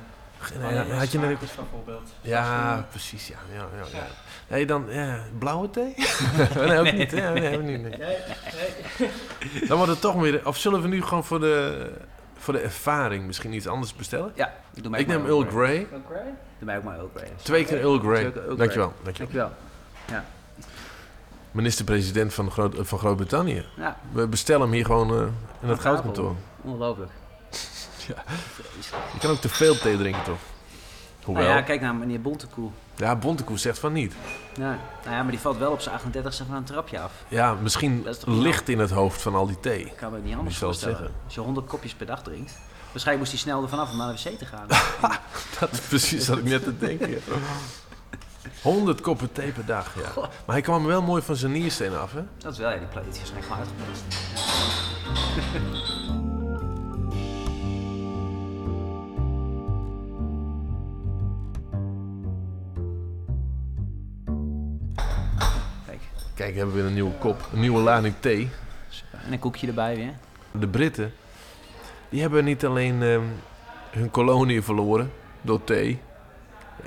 [0.60, 1.28] Nee, had je net...
[1.30, 2.10] smaakjes bijvoorbeeld.
[2.22, 3.36] Ja, Zoals, precies, ja.
[3.54, 3.98] ja, ja, ja.
[3.98, 4.08] Ja.
[4.48, 5.96] Nee, dan ja, blauwe thee?
[6.56, 7.12] nee, ook niet.
[7.12, 7.82] Ja, nee, niet.
[7.82, 7.98] nee.
[7.98, 8.18] Nee,
[9.00, 9.10] nee.
[9.68, 10.48] Dan wordt het toch meer...
[10.48, 11.92] Of zullen we nu gewoon voor de,
[12.38, 14.32] voor de ervaring misschien iets anders bestellen?
[14.36, 15.88] Ja, ik doe mij Ik neem Earl Grey.
[15.92, 16.24] Earl Grey?
[16.58, 17.32] Doe mij ook maar Earl Grey.
[17.44, 18.24] Twee keer Earl Grey.
[18.34, 18.58] Dankjewel.
[18.58, 18.94] dankjewel.
[19.04, 19.52] Dankjewel.
[21.52, 23.66] Minister-president van, Groot, van Groot-Brittannië.
[23.78, 25.28] Ja, We bestellen hem hier gewoon eh,
[25.62, 26.36] in het goudkantoor.
[26.62, 27.12] ongelooflijk.
[28.08, 28.24] Ja.
[29.14, 30.38] Je kan ook te veel thee drinken, toch?
[31.24, 31.44] Hoewel.
[31.44, 32.70] Nou ja, ja, kijk naar meneer Bontekoe.
[33.20, 34.14] Bontekoe zegt van niet.
[34.58, 34.64] Ja.
[35.04, 37.12] Nou ja, maar die valt wel op zijn 38ste van een trapje af.
[37.28, 39.86] Ja, misschien licht in het hoofd van al die thee.
[39.86, 40.96] Ik kan me niet anders voorstellen.
[40.98, 41.16] zeggen?
[41.26, 42.58] Als je 100 kopjes per dag drinkt.
[42.92, 44.68] Waarschijnlijk moest hij snel ervan af om naar de wc te gaan.
[45.60, 47.10] Dat is precies wat ik net te denken.
[48.62, 50.22] 100 koppen thee per dag, ja.
[50.22, 52.22] Maar hij kwam wel mooi van zijn niersteen af, hè?
[52.38, 54.04] dat is wel, ja, die is waarschijnlijk gewoon uitgeblust.
[65.86, 66.00] Kijk,
[66.36, 67.48] Kijk, hebben we weer een nieuwe kop.
[67.54, 68.50] Een nieuwe lading thee.
[68.90, 69.20] super.
[69.26, 70.14] En een koekje erbij weer.
[70.52, 71.14] De Britten,
[72.10, 73.24] die hebben niet alleen ehm,
[73.92, 76.00] hun koloniën verloren door thee.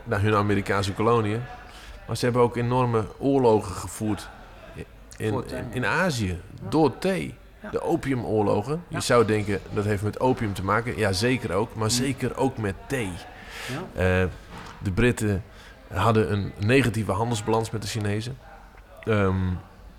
[0.04, 1.42] Naar hun Amerikaanse koloniën.
[2.06, 4.28] Maar ze hebben ook enorme oorlogen gevoerd
[5.16, 5.58] in, thee.
[5.58, 6.40] in, in Azië.
[6.68, 7.34] Door thee.
[7.70, 8.84] De opiumoorlogen.
[8.88, 10.98] Je zou denken dat heeft met opium te maken.
[10.98, 11.74] Ja, zeker ook.
[11.74, 13.10] Maar zeker ook met thee.
[13.94, 14.22] Ja.
[14.22, 14.28] Eh,
[14.78, 15.42] de Britten
[15.92, 18.38] hadden een negatieve handelsbalans met de Chinezen.
[19.04, 19.34] Ehm,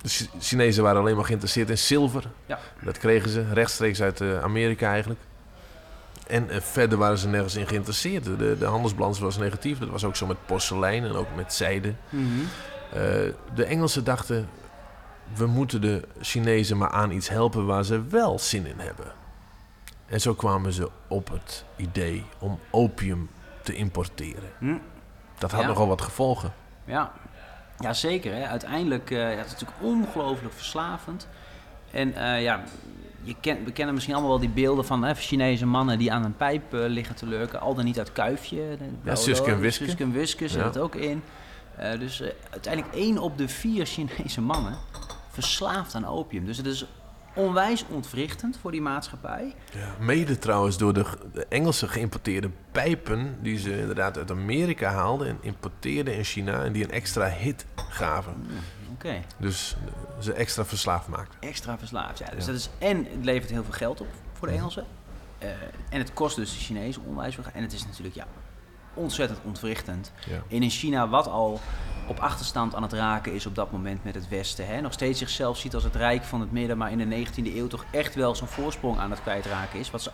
[0.01, 2.23] de Chi- Chinezen waren alleen maar geïnteresseerd in zilver.
[2.45, 2.60] Ja.
[2.82, 5.19] Dat kregen ze rechtstreeks uit eh, Amerika eigenlijk.
[6.27, 8.23] En eh, verder waren ze nergens in geïnteresseerd.
[8.23, 9.79] De, de handelsbalans was negatief.
[9.79, 11.93] Dat was ook zo met porselein en ook met zijde.
[12.09, 12.23] Mhm.
[12.93, 12.99] Eh,
[13.55, 14.49] de Engelsen dachten...
[15.36, 19.12] we moeten de Chinezen maar aan iets helpen waar ze wel zin in hebben.
[20.05, 23.29] En zo kwamen ze op het idee om opium
[23.62, 24.49] te importeren.
[24.57, 24.77] Hm.
[25.38, 25.67] Dat had Ja.
[25.67, 26.53] nogal wat gevolgen.
[26.86, 27.12] Ja,
[27.79, 28.33] ja zeker.
[28.33, 28.47] Hè.
[28.47, 31.27] Uiteindelijk uh, ja, het is natuurlijk ongelooflijk verslavend.
[31.91, 32.63] En uh, ja,
[33.23, 36.23] je kent, we kennen misschien allemaal wel die beelden van hè, Chinese mannen die aan
[36.23, 37.59] een pijp uh, liggen te lurken.
[37.59, 38.77] Al dan niet uit kuifje.
[39.03, 39.83] Ja, Suske en Wiske.
[39.83, 40.65] Suske en Wiske zit Ja.
[40.65, 41.23] het ook in.
[41.79, 44.77] Uh, dus uh, uiteindelijk één op de vier Chinese mannen
[45.29, 46.45] verslaafd aan opium.
[46.45, 46.86] Dus het is
[47.36, 49.55] onwijs ontwrichtend voor die maatschappij.
[49.71, 53.36] Ja, mede trouwens door de, de Engelse geïmporteerde pijpen...
[53.41, 56.63] die ze inderdaad uit Amerika haalden en importeerden in China...
[56.63, 58.33] en die een extra hit gaven.
[58.93, 59.06] Oké.
[59.08, 59.23] Okay.
[59.38, 59.75] Dus
[60.19, 61.39] ze extra verslaafd maakten.
[61.39, 62.25] Extra verslaafd, ja.
[62.25, 62.51] Dus Ja.
[62.51, 62.69] dat is...
[62.77, 64.86] En het levert heel veel geld op voor de Engelsen.
[65.43, 65.49] Uh,
[65.89, 67.43] en het kost dus de Chinezen onwijs veel.
[67.53, 68.27] En het is natuurlijk, ja,
[68.93, 70.12] ontzettend ontwrichtend.
[70.29, 70.41] Ja.
[70.47, 71.60] In China, wat al
[72.08, 74.67] op achterstand aan het raken is op dat moment met het Westen.
[74.67, 74.82] Hè?
[74.82, 77.67] Nog steeds zichzelf ziet als het rijk van het midden, maar in de 19e eeuw
[77.67, 79.91] toch echt wel zo'n voorsprong aan het kwijtraken is.
[79.91, 80.12] Wat ze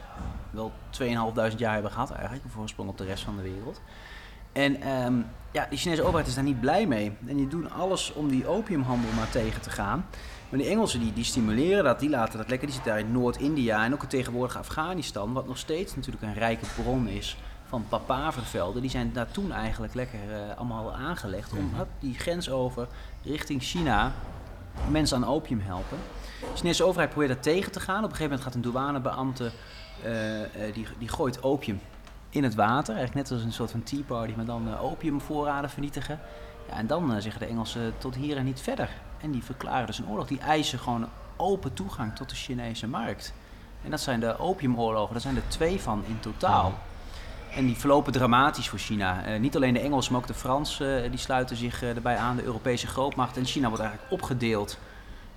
[0.51, 3.81] wel 2.500 jaar hebben gehad eigenlijk, een voorsprong op de rest van de wereld.
[4.51, 7.11] En um, ja, de Chinese overheid is daar niet blij mee.
[7.25, 10.05] En die doen alles om die opiumhandel maar tegen te gaan.
[10.49, 12.67] Maar die Engelsen die, die stimuleren dat, die laten dat lekker.
[12.67, 16.33] Die zitten daar in Noord-India en ook het tegenwoordige Afghanistan, wat nog steeds natuurlijk een
[16.33, 18.81] rijke bron is van papavervelden.
[18.81, 22.87] Die zijn daar toen eigenlijk lekker uh, allemaal aangelegd om uh, die grens over
[23.23, 24.11] richting China
[24.91, 25.97] mensen aan opium helpen.
[26.39, 28.03] De Chinese overheid probeert dat tegen te gaan.
[28.03, 29.51] Op een gegeven moment gaat een douanebeambte,
[30.05, 31.79] uh, die, die gooit opium
[32.29, 32.95] in het water.
[32.95, 36.19] Eigenlijk net als een soort van tea party, maar dan opiumvoorraden vernietigen.
[36.69, 38.89] Ja, en dan eh, zeggen de Engelsen tot hier en niet verder.
[39.21, 40.27] En die verklaren dus een oorlog.
[40.27, 43.33] Die eisen gewoon open toegang tot de Chinese markt.
[43.83, 45.13] En dat zijn de opiumoorlogen.
[45.13, 46.73] Daar zijn er twee van in totaal.
[47.55, 49.23] En die verlopen dramatisch voor China.
[49.23, 52.17] Eh, niet alleen de Engelsen, maar ook de Fransen eh, die sluiten zich eh, erbij
[52.17, 52.35] aan.
[52.35, 53.37] De Europese grootmacht.
[53.37, 54.77] En China wordt eigenlijk opgedeeld.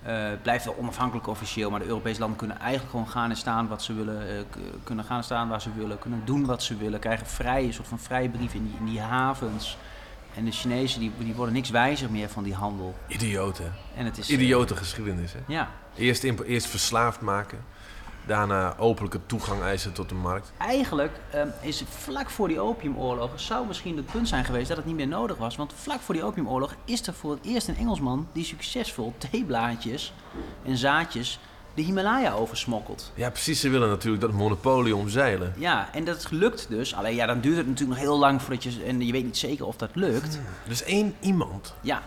[0.02, 3.36] Eh, het blijft wel onafhankelijk officieel, maar de Europese landen kunnen eigenlijk gewoon gaan en
[3.36, 4.28] staan wat ze willen.
[4.28, 4.42] eh,
[4.84, 5.98] kunnen gaan en staan waar ze willen.
[5.98, 7.00] Kunnen doen wat ze willen.
[7.00, 9.76] Krijgen vrij, een soort van vrijbrief in die, in die havens.
[10.34, 12.94] En de Chinezen die, die worden niks wijzer meer van die handel.
[13.06, 13.72] Idioten.
[13.96, 14.28] En het is.
[14.28, 15.38] eh, Idiote geschiedenis, hè?
[15.46, 17.58] ja, Eerst, eerst verslaafd maken.
[18.26, 20.52] Daarna openlijke toegang eisen tot de markt.
[20.58, 24.86] Eigenlijk ehm, is vlak voor die opiumoorlogen zou misschien het punt zijn geweest dat het
[24.86, 25.56] niet meer nodig was.
[25.56, 30.12] Want vlak voor die opiumoorlog is er voor het eerst een Engelsman die succesvol theeblaadjes
[30.64, 31.38] en zaadjes
[31.74, 33.12] de Himalaya oversmokkelt.
[33.14, 33.60] Ja, precies.
[33.60, 35.54] Ze willen natuurlijk dat monopolie omzeilen.
[35.56, 36.94] Ja, en dat lukt dus.
[36.94, 38.82] Alleen ja, dan duurt het natuurlijk nog heel lang voordat je...
[38.86, 40.38] En je weet niet zeker of dat lukt.
[40.68, 42.02] Dus één iemand, Ja,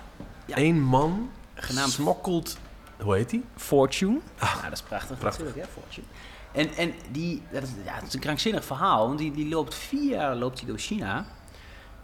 [0.45, 0.55] Ja.
[0.55, 2.57] één man, Genaamd- smokkelt...
[3.01, 3.43] Hoe heet die?
[3.55, 4.19] Fortune.
[4.39, 5.45] ja, dat is prachtig, prachtig.
[5.45, 6.05] natuurlijk, hè, Fortune.
[6.51, 9.75] En, en die, dat is, ja, het is een krankzinnig verhaal, want die, die loopt
[9.75, 11.25] vier jaar loopt hij door China.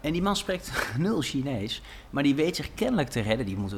[0.01, 3.45] En die man spreekt nul Chinees, maar die weet zich kennelijk te redden.
[3.45, 3.75] Die moet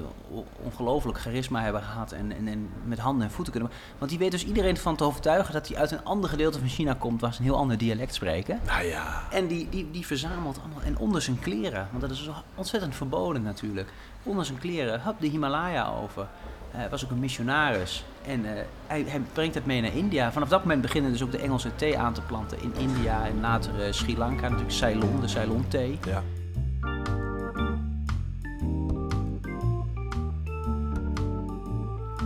[0.64, 3.72] ongelooflijk charisma hebben gehad en, en, en met handen en voeten kunnen.
[3.98, 6.68] Want die weet dus iedereen van te overtuigen dat hij uit een ander gedeelte van
[6.68, 8.60] China komt waar ze een heel ander dialect spreken.
[8.66, 9.24] Nou ja.
[9.32, 10.82] En die, die, die verzamelt allemaal.
[10.82, 13.90] En onder zijn kleren, want dat is ontzettend verboden natuurlijk.
[14.24, 16.28] Onder zijn kleren, hup de Himalaya over.
[16.74, 18.06] Hij was ook een missionaris.
[18.26, 20.32] En eh, hij, brengt het mee naar India.
[20.32, 23.26] Vanaf dat moment beginnen dus ook de Engelse thee aan te planten in India.
[23.26, 26.00] En later eh, Sri Lanka, natuurlijk Ceylon, de Ceylon thee.
[26.06, 26.24] Ja.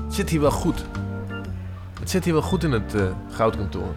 [0.04, 0.86] Het zit hier wel goed.
[2.00, 2.96] Het zit hier wel goed in het
[3.30, 3.94] goudkantoor.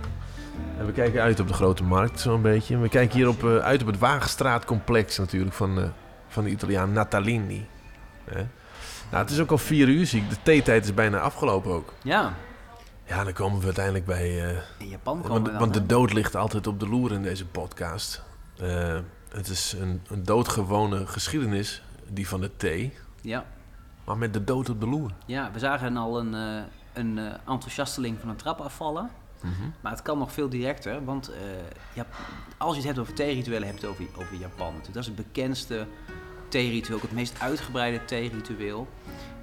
[0.79, 2.79] En we kijken uit op de grote markt zo'n beetje.
[2.79, 5.93] We kijken hier op, uit op het Wagenstraatcomplex natuurlijk van,
[6.29, 7.67] van de Italiaan Natalini.
[9.11, 10.31] Nou, het is ook al vier uur zie ik.
[10.31, 11.93] De theetijd is bijna afgelopen ook.
[12.03, 12.35] Ja,
[13.07, 14.51] Ja, dan komen we uiteindelijk bij...
[14.51, 17.13] eh, in Japan komen want, we dan, want de dood ligt altijd op de loer
[17.13, 18.23] in deze podcast.
[18.59, 22.93] Eh, het is een, een doodgewone geschiedenis, die van de thee.
[23.21, 23.45] Ja.
[24.05, 25.11] Maar met de dood op de loer.
[25.27, 29.11] ja, we zagen al een, eh, een enthousiasteling van een trap afvallen.
[29.81, 31.31] Maar het kan nog veel directer, want
[31.93, 32.07] ja,
[32.59, 34.75] als je het hebt over theerituelen, heb je het over, over Japan.
[34.87, 35.87] Dat is het bekendste
[36.51, 38.89] theeritueel, ook het meest uitgebreide theeritueel.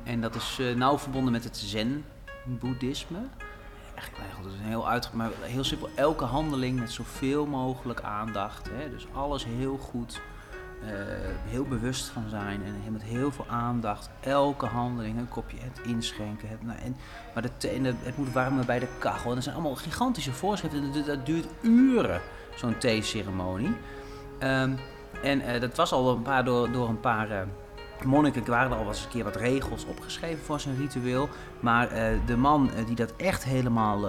[0.04, 3.20] En dat is eh, nauw verbonden met het zen-boeddhisme.
[3.96, 5.90] Eigenlijk, het is een heel uitgebreid, maar heel simpel.
[5.96, 8.70] Elke handeling met zoveel mogelijk aandacht.
[8.72, 8.90] Hè?
[8.90, 10.22] Dus alles heel goed,
[10.82, 10.90] eh,
[11.46, 14.10] heel bewust van zijn en met heel veel aandacht.
[14.20, 16.50] Elke handeling, een kopje, het inschenken.
[16.50, 16.96] Het, nou, en,
[17.34, 19.30] maar de het moet warmen bij de kachel.
[19.30, 20.94] En dat zijn allemaal gigantische voorschriften.
[20.94, 22.22] Dat, dat duurt uren,
[22.56, 23.76] zo'n theeceremonie.
[24.40, 24.72] Ehm,
[25.24, 27.42] en eh, dat was al een paar door, door een paar eh,
[28.06, 28.46] monniken.
[28.46, 31.30] Waren al eens een keer wat regels opgeschreven voor zijn ritueel.
[31.60, 34.06] Maar eh, de man die dat echt helemaal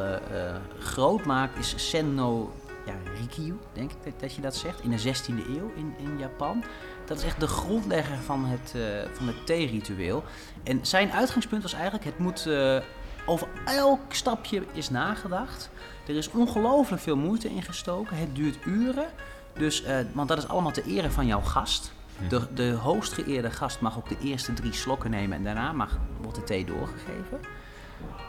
[0.79, 2.53] groot maakt is Senno
[2.87, 4.81] ja, Rikyu, denk ik dat, je dat zegt.
[4.81, 6.64] In de 16e eeuw in, in Japan.
[7.05, 8.75] Dat is echt de grondlegger van het,
[9.12, 10.25] van het theeritueel.
[10.62, 12.49] En zijn uitgangspunt was eigenlijk: het moet
[13.27, 15.71] over elk stapje is nagedacht.
[16.07, 18.16] Er is ongelooflijk veel moeite in gestoken.
[18.16, 19.07] Het duurt uren.
[19.59, 21.92] Dus, eh, want dat is allemaal te ere van jouw gast.
[22.29, 25.99] De, de hoogst geëerde gast mag ook de eerste drie slokken nemen en daarna mag,
[26.21, 27.40] wordt de thee doorgegeven.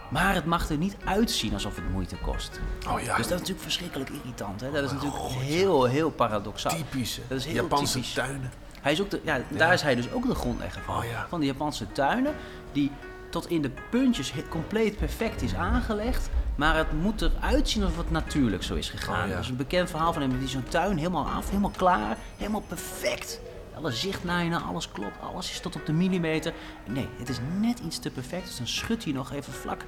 [0.09, 2.59] Maar het mag er niet uitzien alsof het moeite kost.
[2.87, 4.61] Oh ja, Dus dat is natuurlijk verschrikkelijk irritant.
[4.61, 4.71] Hè?
[4.71, 6.75] Dat is natuurlijk heel, heel paradoxaal.
[6.75, 7.21] typische.
[7.27, 8.13] Dat is heel Japanse typisch.
[8.13, 8.51] tuinen.
[8.81, 10.97] Hij is ook de, ja, daar is hij dus ook de grondlegger van.
[10.97, 11.25] Oh ja.
[11.29, 12.35] Van de Japanse tuinen,
[12.71, 12.91] die
[13.29, 16.29] tot in de puntjes compleet perfect is aangelegd.
[16.59, 19.21] Maar het moet eruit zien alsof het natuurlijk zo is gegaan.
[19.23, 19.33] Oh ja.
[19.33, 20.39] Dat is een bekend verhaal van hem.
[20.39, 23.39] Die zo'n tuin helemaal af, helemaal klaar, helemaal perfect.
[23.75, 26.53] Alle zichtlijnen, alles klopt, alles is tot op de millimeter.
[26.87, 28.45] Nee, het is net iets te perfect.
[28.45, 29.85] Dus dan schudt hij nog even vlak,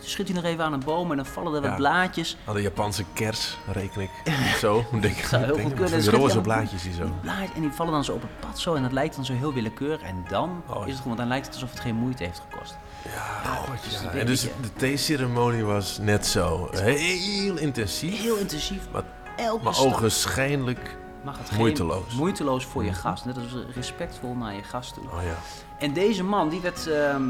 [0.00, 1.76] schudt hij nog even aan een boom en dan vallen er wat Ja.
[1.76, 2.36] blaadjes.
[2.46, 4.10] Aan de Japanse kers, reken ik.
[4.60, 5.24] Zo, denk ik.
[5.24, 6.00] zou heel denk goed kunnen.
[6.00, 7.02] Die roze blaadjes die zo.
[7.54, 9.52] En die vallen dan zo op het pad zo en dat lijkt dan zo heel
[9.52, 10.00] willekeurig.
[10.02, 10.84] En dan Oh, ja.
[10.84, 12.76] is het gewoon, dan lijkt het alsof het geen moeite heeft gekost.
[13.04, 16.68] Ja, die- En dus de theeceremonie was net zo.
[16.72, 18.20] Heel intensief.
[18.22, 18.82] Heel intensief.
[18.92, 19.02] Maar-
[19.36, 20.96] elke Maar ogenschijnlijk...
[21.24, 22.12] mag het geen- moeiteloos.
[22.14, 23.24] moeiteloos voor je gast.
[23.24, 25.04] Net als respectvol naar je gast toe.
[25.04, 25.34] Oh ja.
[25.78, 27.22] En deze man die werd, ehm,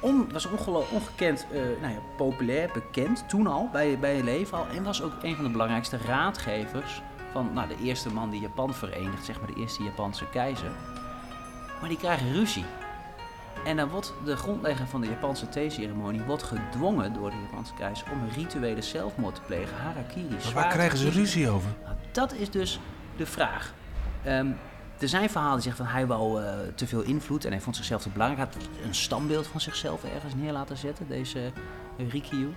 [0.00, 0.46] on- was
[0.90, 4.66] ongekend eh, nou ja, populair, bekend toen al, bij, bij je leven al.
[4.74, 7.02] En was ook een van de belangrijkste raadgevers
[7.32, 10.70] van nou, de eerste man die Japan verenigt, zeg maar de eerste Japanse keizer.
[11.80, 12.64] Maar die krijgen ruzie.
[13.64, 18.06] En dan wordt de grondlegger van de Japanse theeceremonie wordt gedwongen door de Japanse keizer
[18.12, 20.36] om een rituele zelfmoord te plegen, harakiri.
[20.44, 21.70] Maar waar krijgen ze ruzie over?
[21.84, 22.80] Nou, dat is dus
[23.16, 23.72] de vraag.
[24.24, 24.50] Ehm,
[24.98, 27.76] er zijn verhalen die zeggen van hij wou eh, te veel invloed en hij vond
[27.76, 28.52] zichzelf te belangrijk.
[28.52, 31.52] Hij had een standbeeld van zichzelf ergens neer laten zetten, deze
[31.96, 32.54] uh, Rikyu.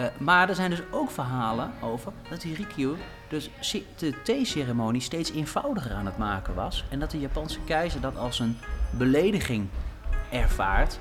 [0.00, 2.96] Uh, maar er zijn dus ook verhalen over dat die Rikyu
[3.28, 3.50] dus
[3.96, 6.84] de theeceremonie steeds eenvoudiger aan het maken was.
[6.88, 8.56] En dat de Japanse keizer dat als een
[8.90, 9.68] belediging
[10.32, 10.98] ervaart.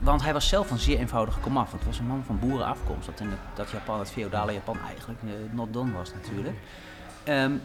[0.00, 1.72] Want hij was zelf een zeer eenvoudige komaf.
[1.72, 3.06] Het was een man van boerenafkomst.
[3.06, 6.56] Dat in het, dat Japan, het feodale Japan, eigenlijk uh, not done was natuurlijk.
[7.28, 7.62] Um,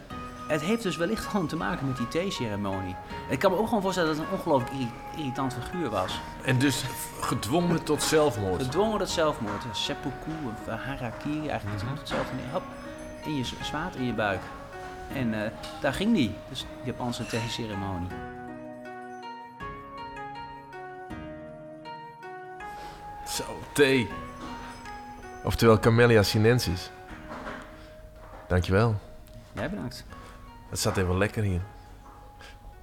[0.48, 2.94] het heeft dus wellicht gewoon te maken met die theeceremonie.
[3.28, 4.72] Ik kan me ook gewoon voorstellen dat het een ongelooflijk
[5.16, 6.20] irritant figuur was.
[6.44, 6.84] En dus
[7.20, 8.62] gedwongen tot zelfmoord.
[8.62, 9.64] Gedwongen tot zelfmoord.
[9.72, 11.98] Seppuku of harakiri, eigenlijk mm -hmm.
[11.98, 12.36] hetzelfde.
[12.52, 12.62] Hop,
[13.24, 14.40] in je zwaard in je buik.
[15.14, 15.40] En uh,
[15.80, 18.08] daar ging die, dus de Japanse theeceremonie.
[23.46, 24.08] Zo, thee.
[25.44, 26.90] Oftewel Camellia sinensis.
[28.48, 28.94] Dankjewel.
[29.52, 30.04] Jij bedankt.
[30.70, 31.60] Het staat even lekker hier.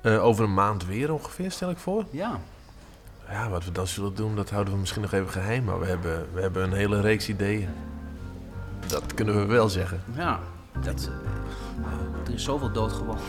[0.01, 2.05] Uh, over een maand weer ongeveer, stel ik voor.
[2.11, 2.39] Ja.
[3.29, 5.63] Ja, wat we dan zullen doen, dat houden we misschien nog even geheim.
[5.63, 7.69] Maar we hebben, we hebben een hele reeks ideeën.
[8.87, 10.01] Dat kunnen we wel zeggen.
[10.15, 10.39] Ja,
[10.81, 11.09] dat,
[12.25, 13.23] er is zoveel dood gewonnen.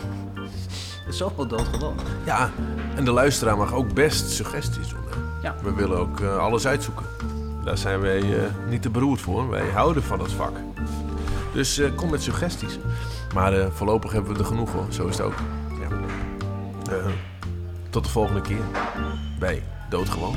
[1.11, 2.05] Is zoveel dood gewonnen.
[2.25, 2.49] Ja,
[2.95, 4.99] en de luisteraar mag ook best suggesties doen.
[5.09, 5.47] Hè?
[5.47, 5.55] Ja.
[5.63, 7.05] We willen ook uh, alles uitzoeken.
[7.63, 9.49] Daar zijn wij uh, niet te beroerd voor.
[9.49, 10.55] Wij houden van het vak.
[11.53, 12.79] Dus uh, kom met suggesties.
[13.33, 14.85] Maar voorlopig hebben we er genoeg hoor.
[14.89, 15.35] Zo is het ook.
[15.79, 16.97] Ja.
[17.89, 18.63] tot de volgende keer.
[19.39, 20.35] Bij Doodgewoon.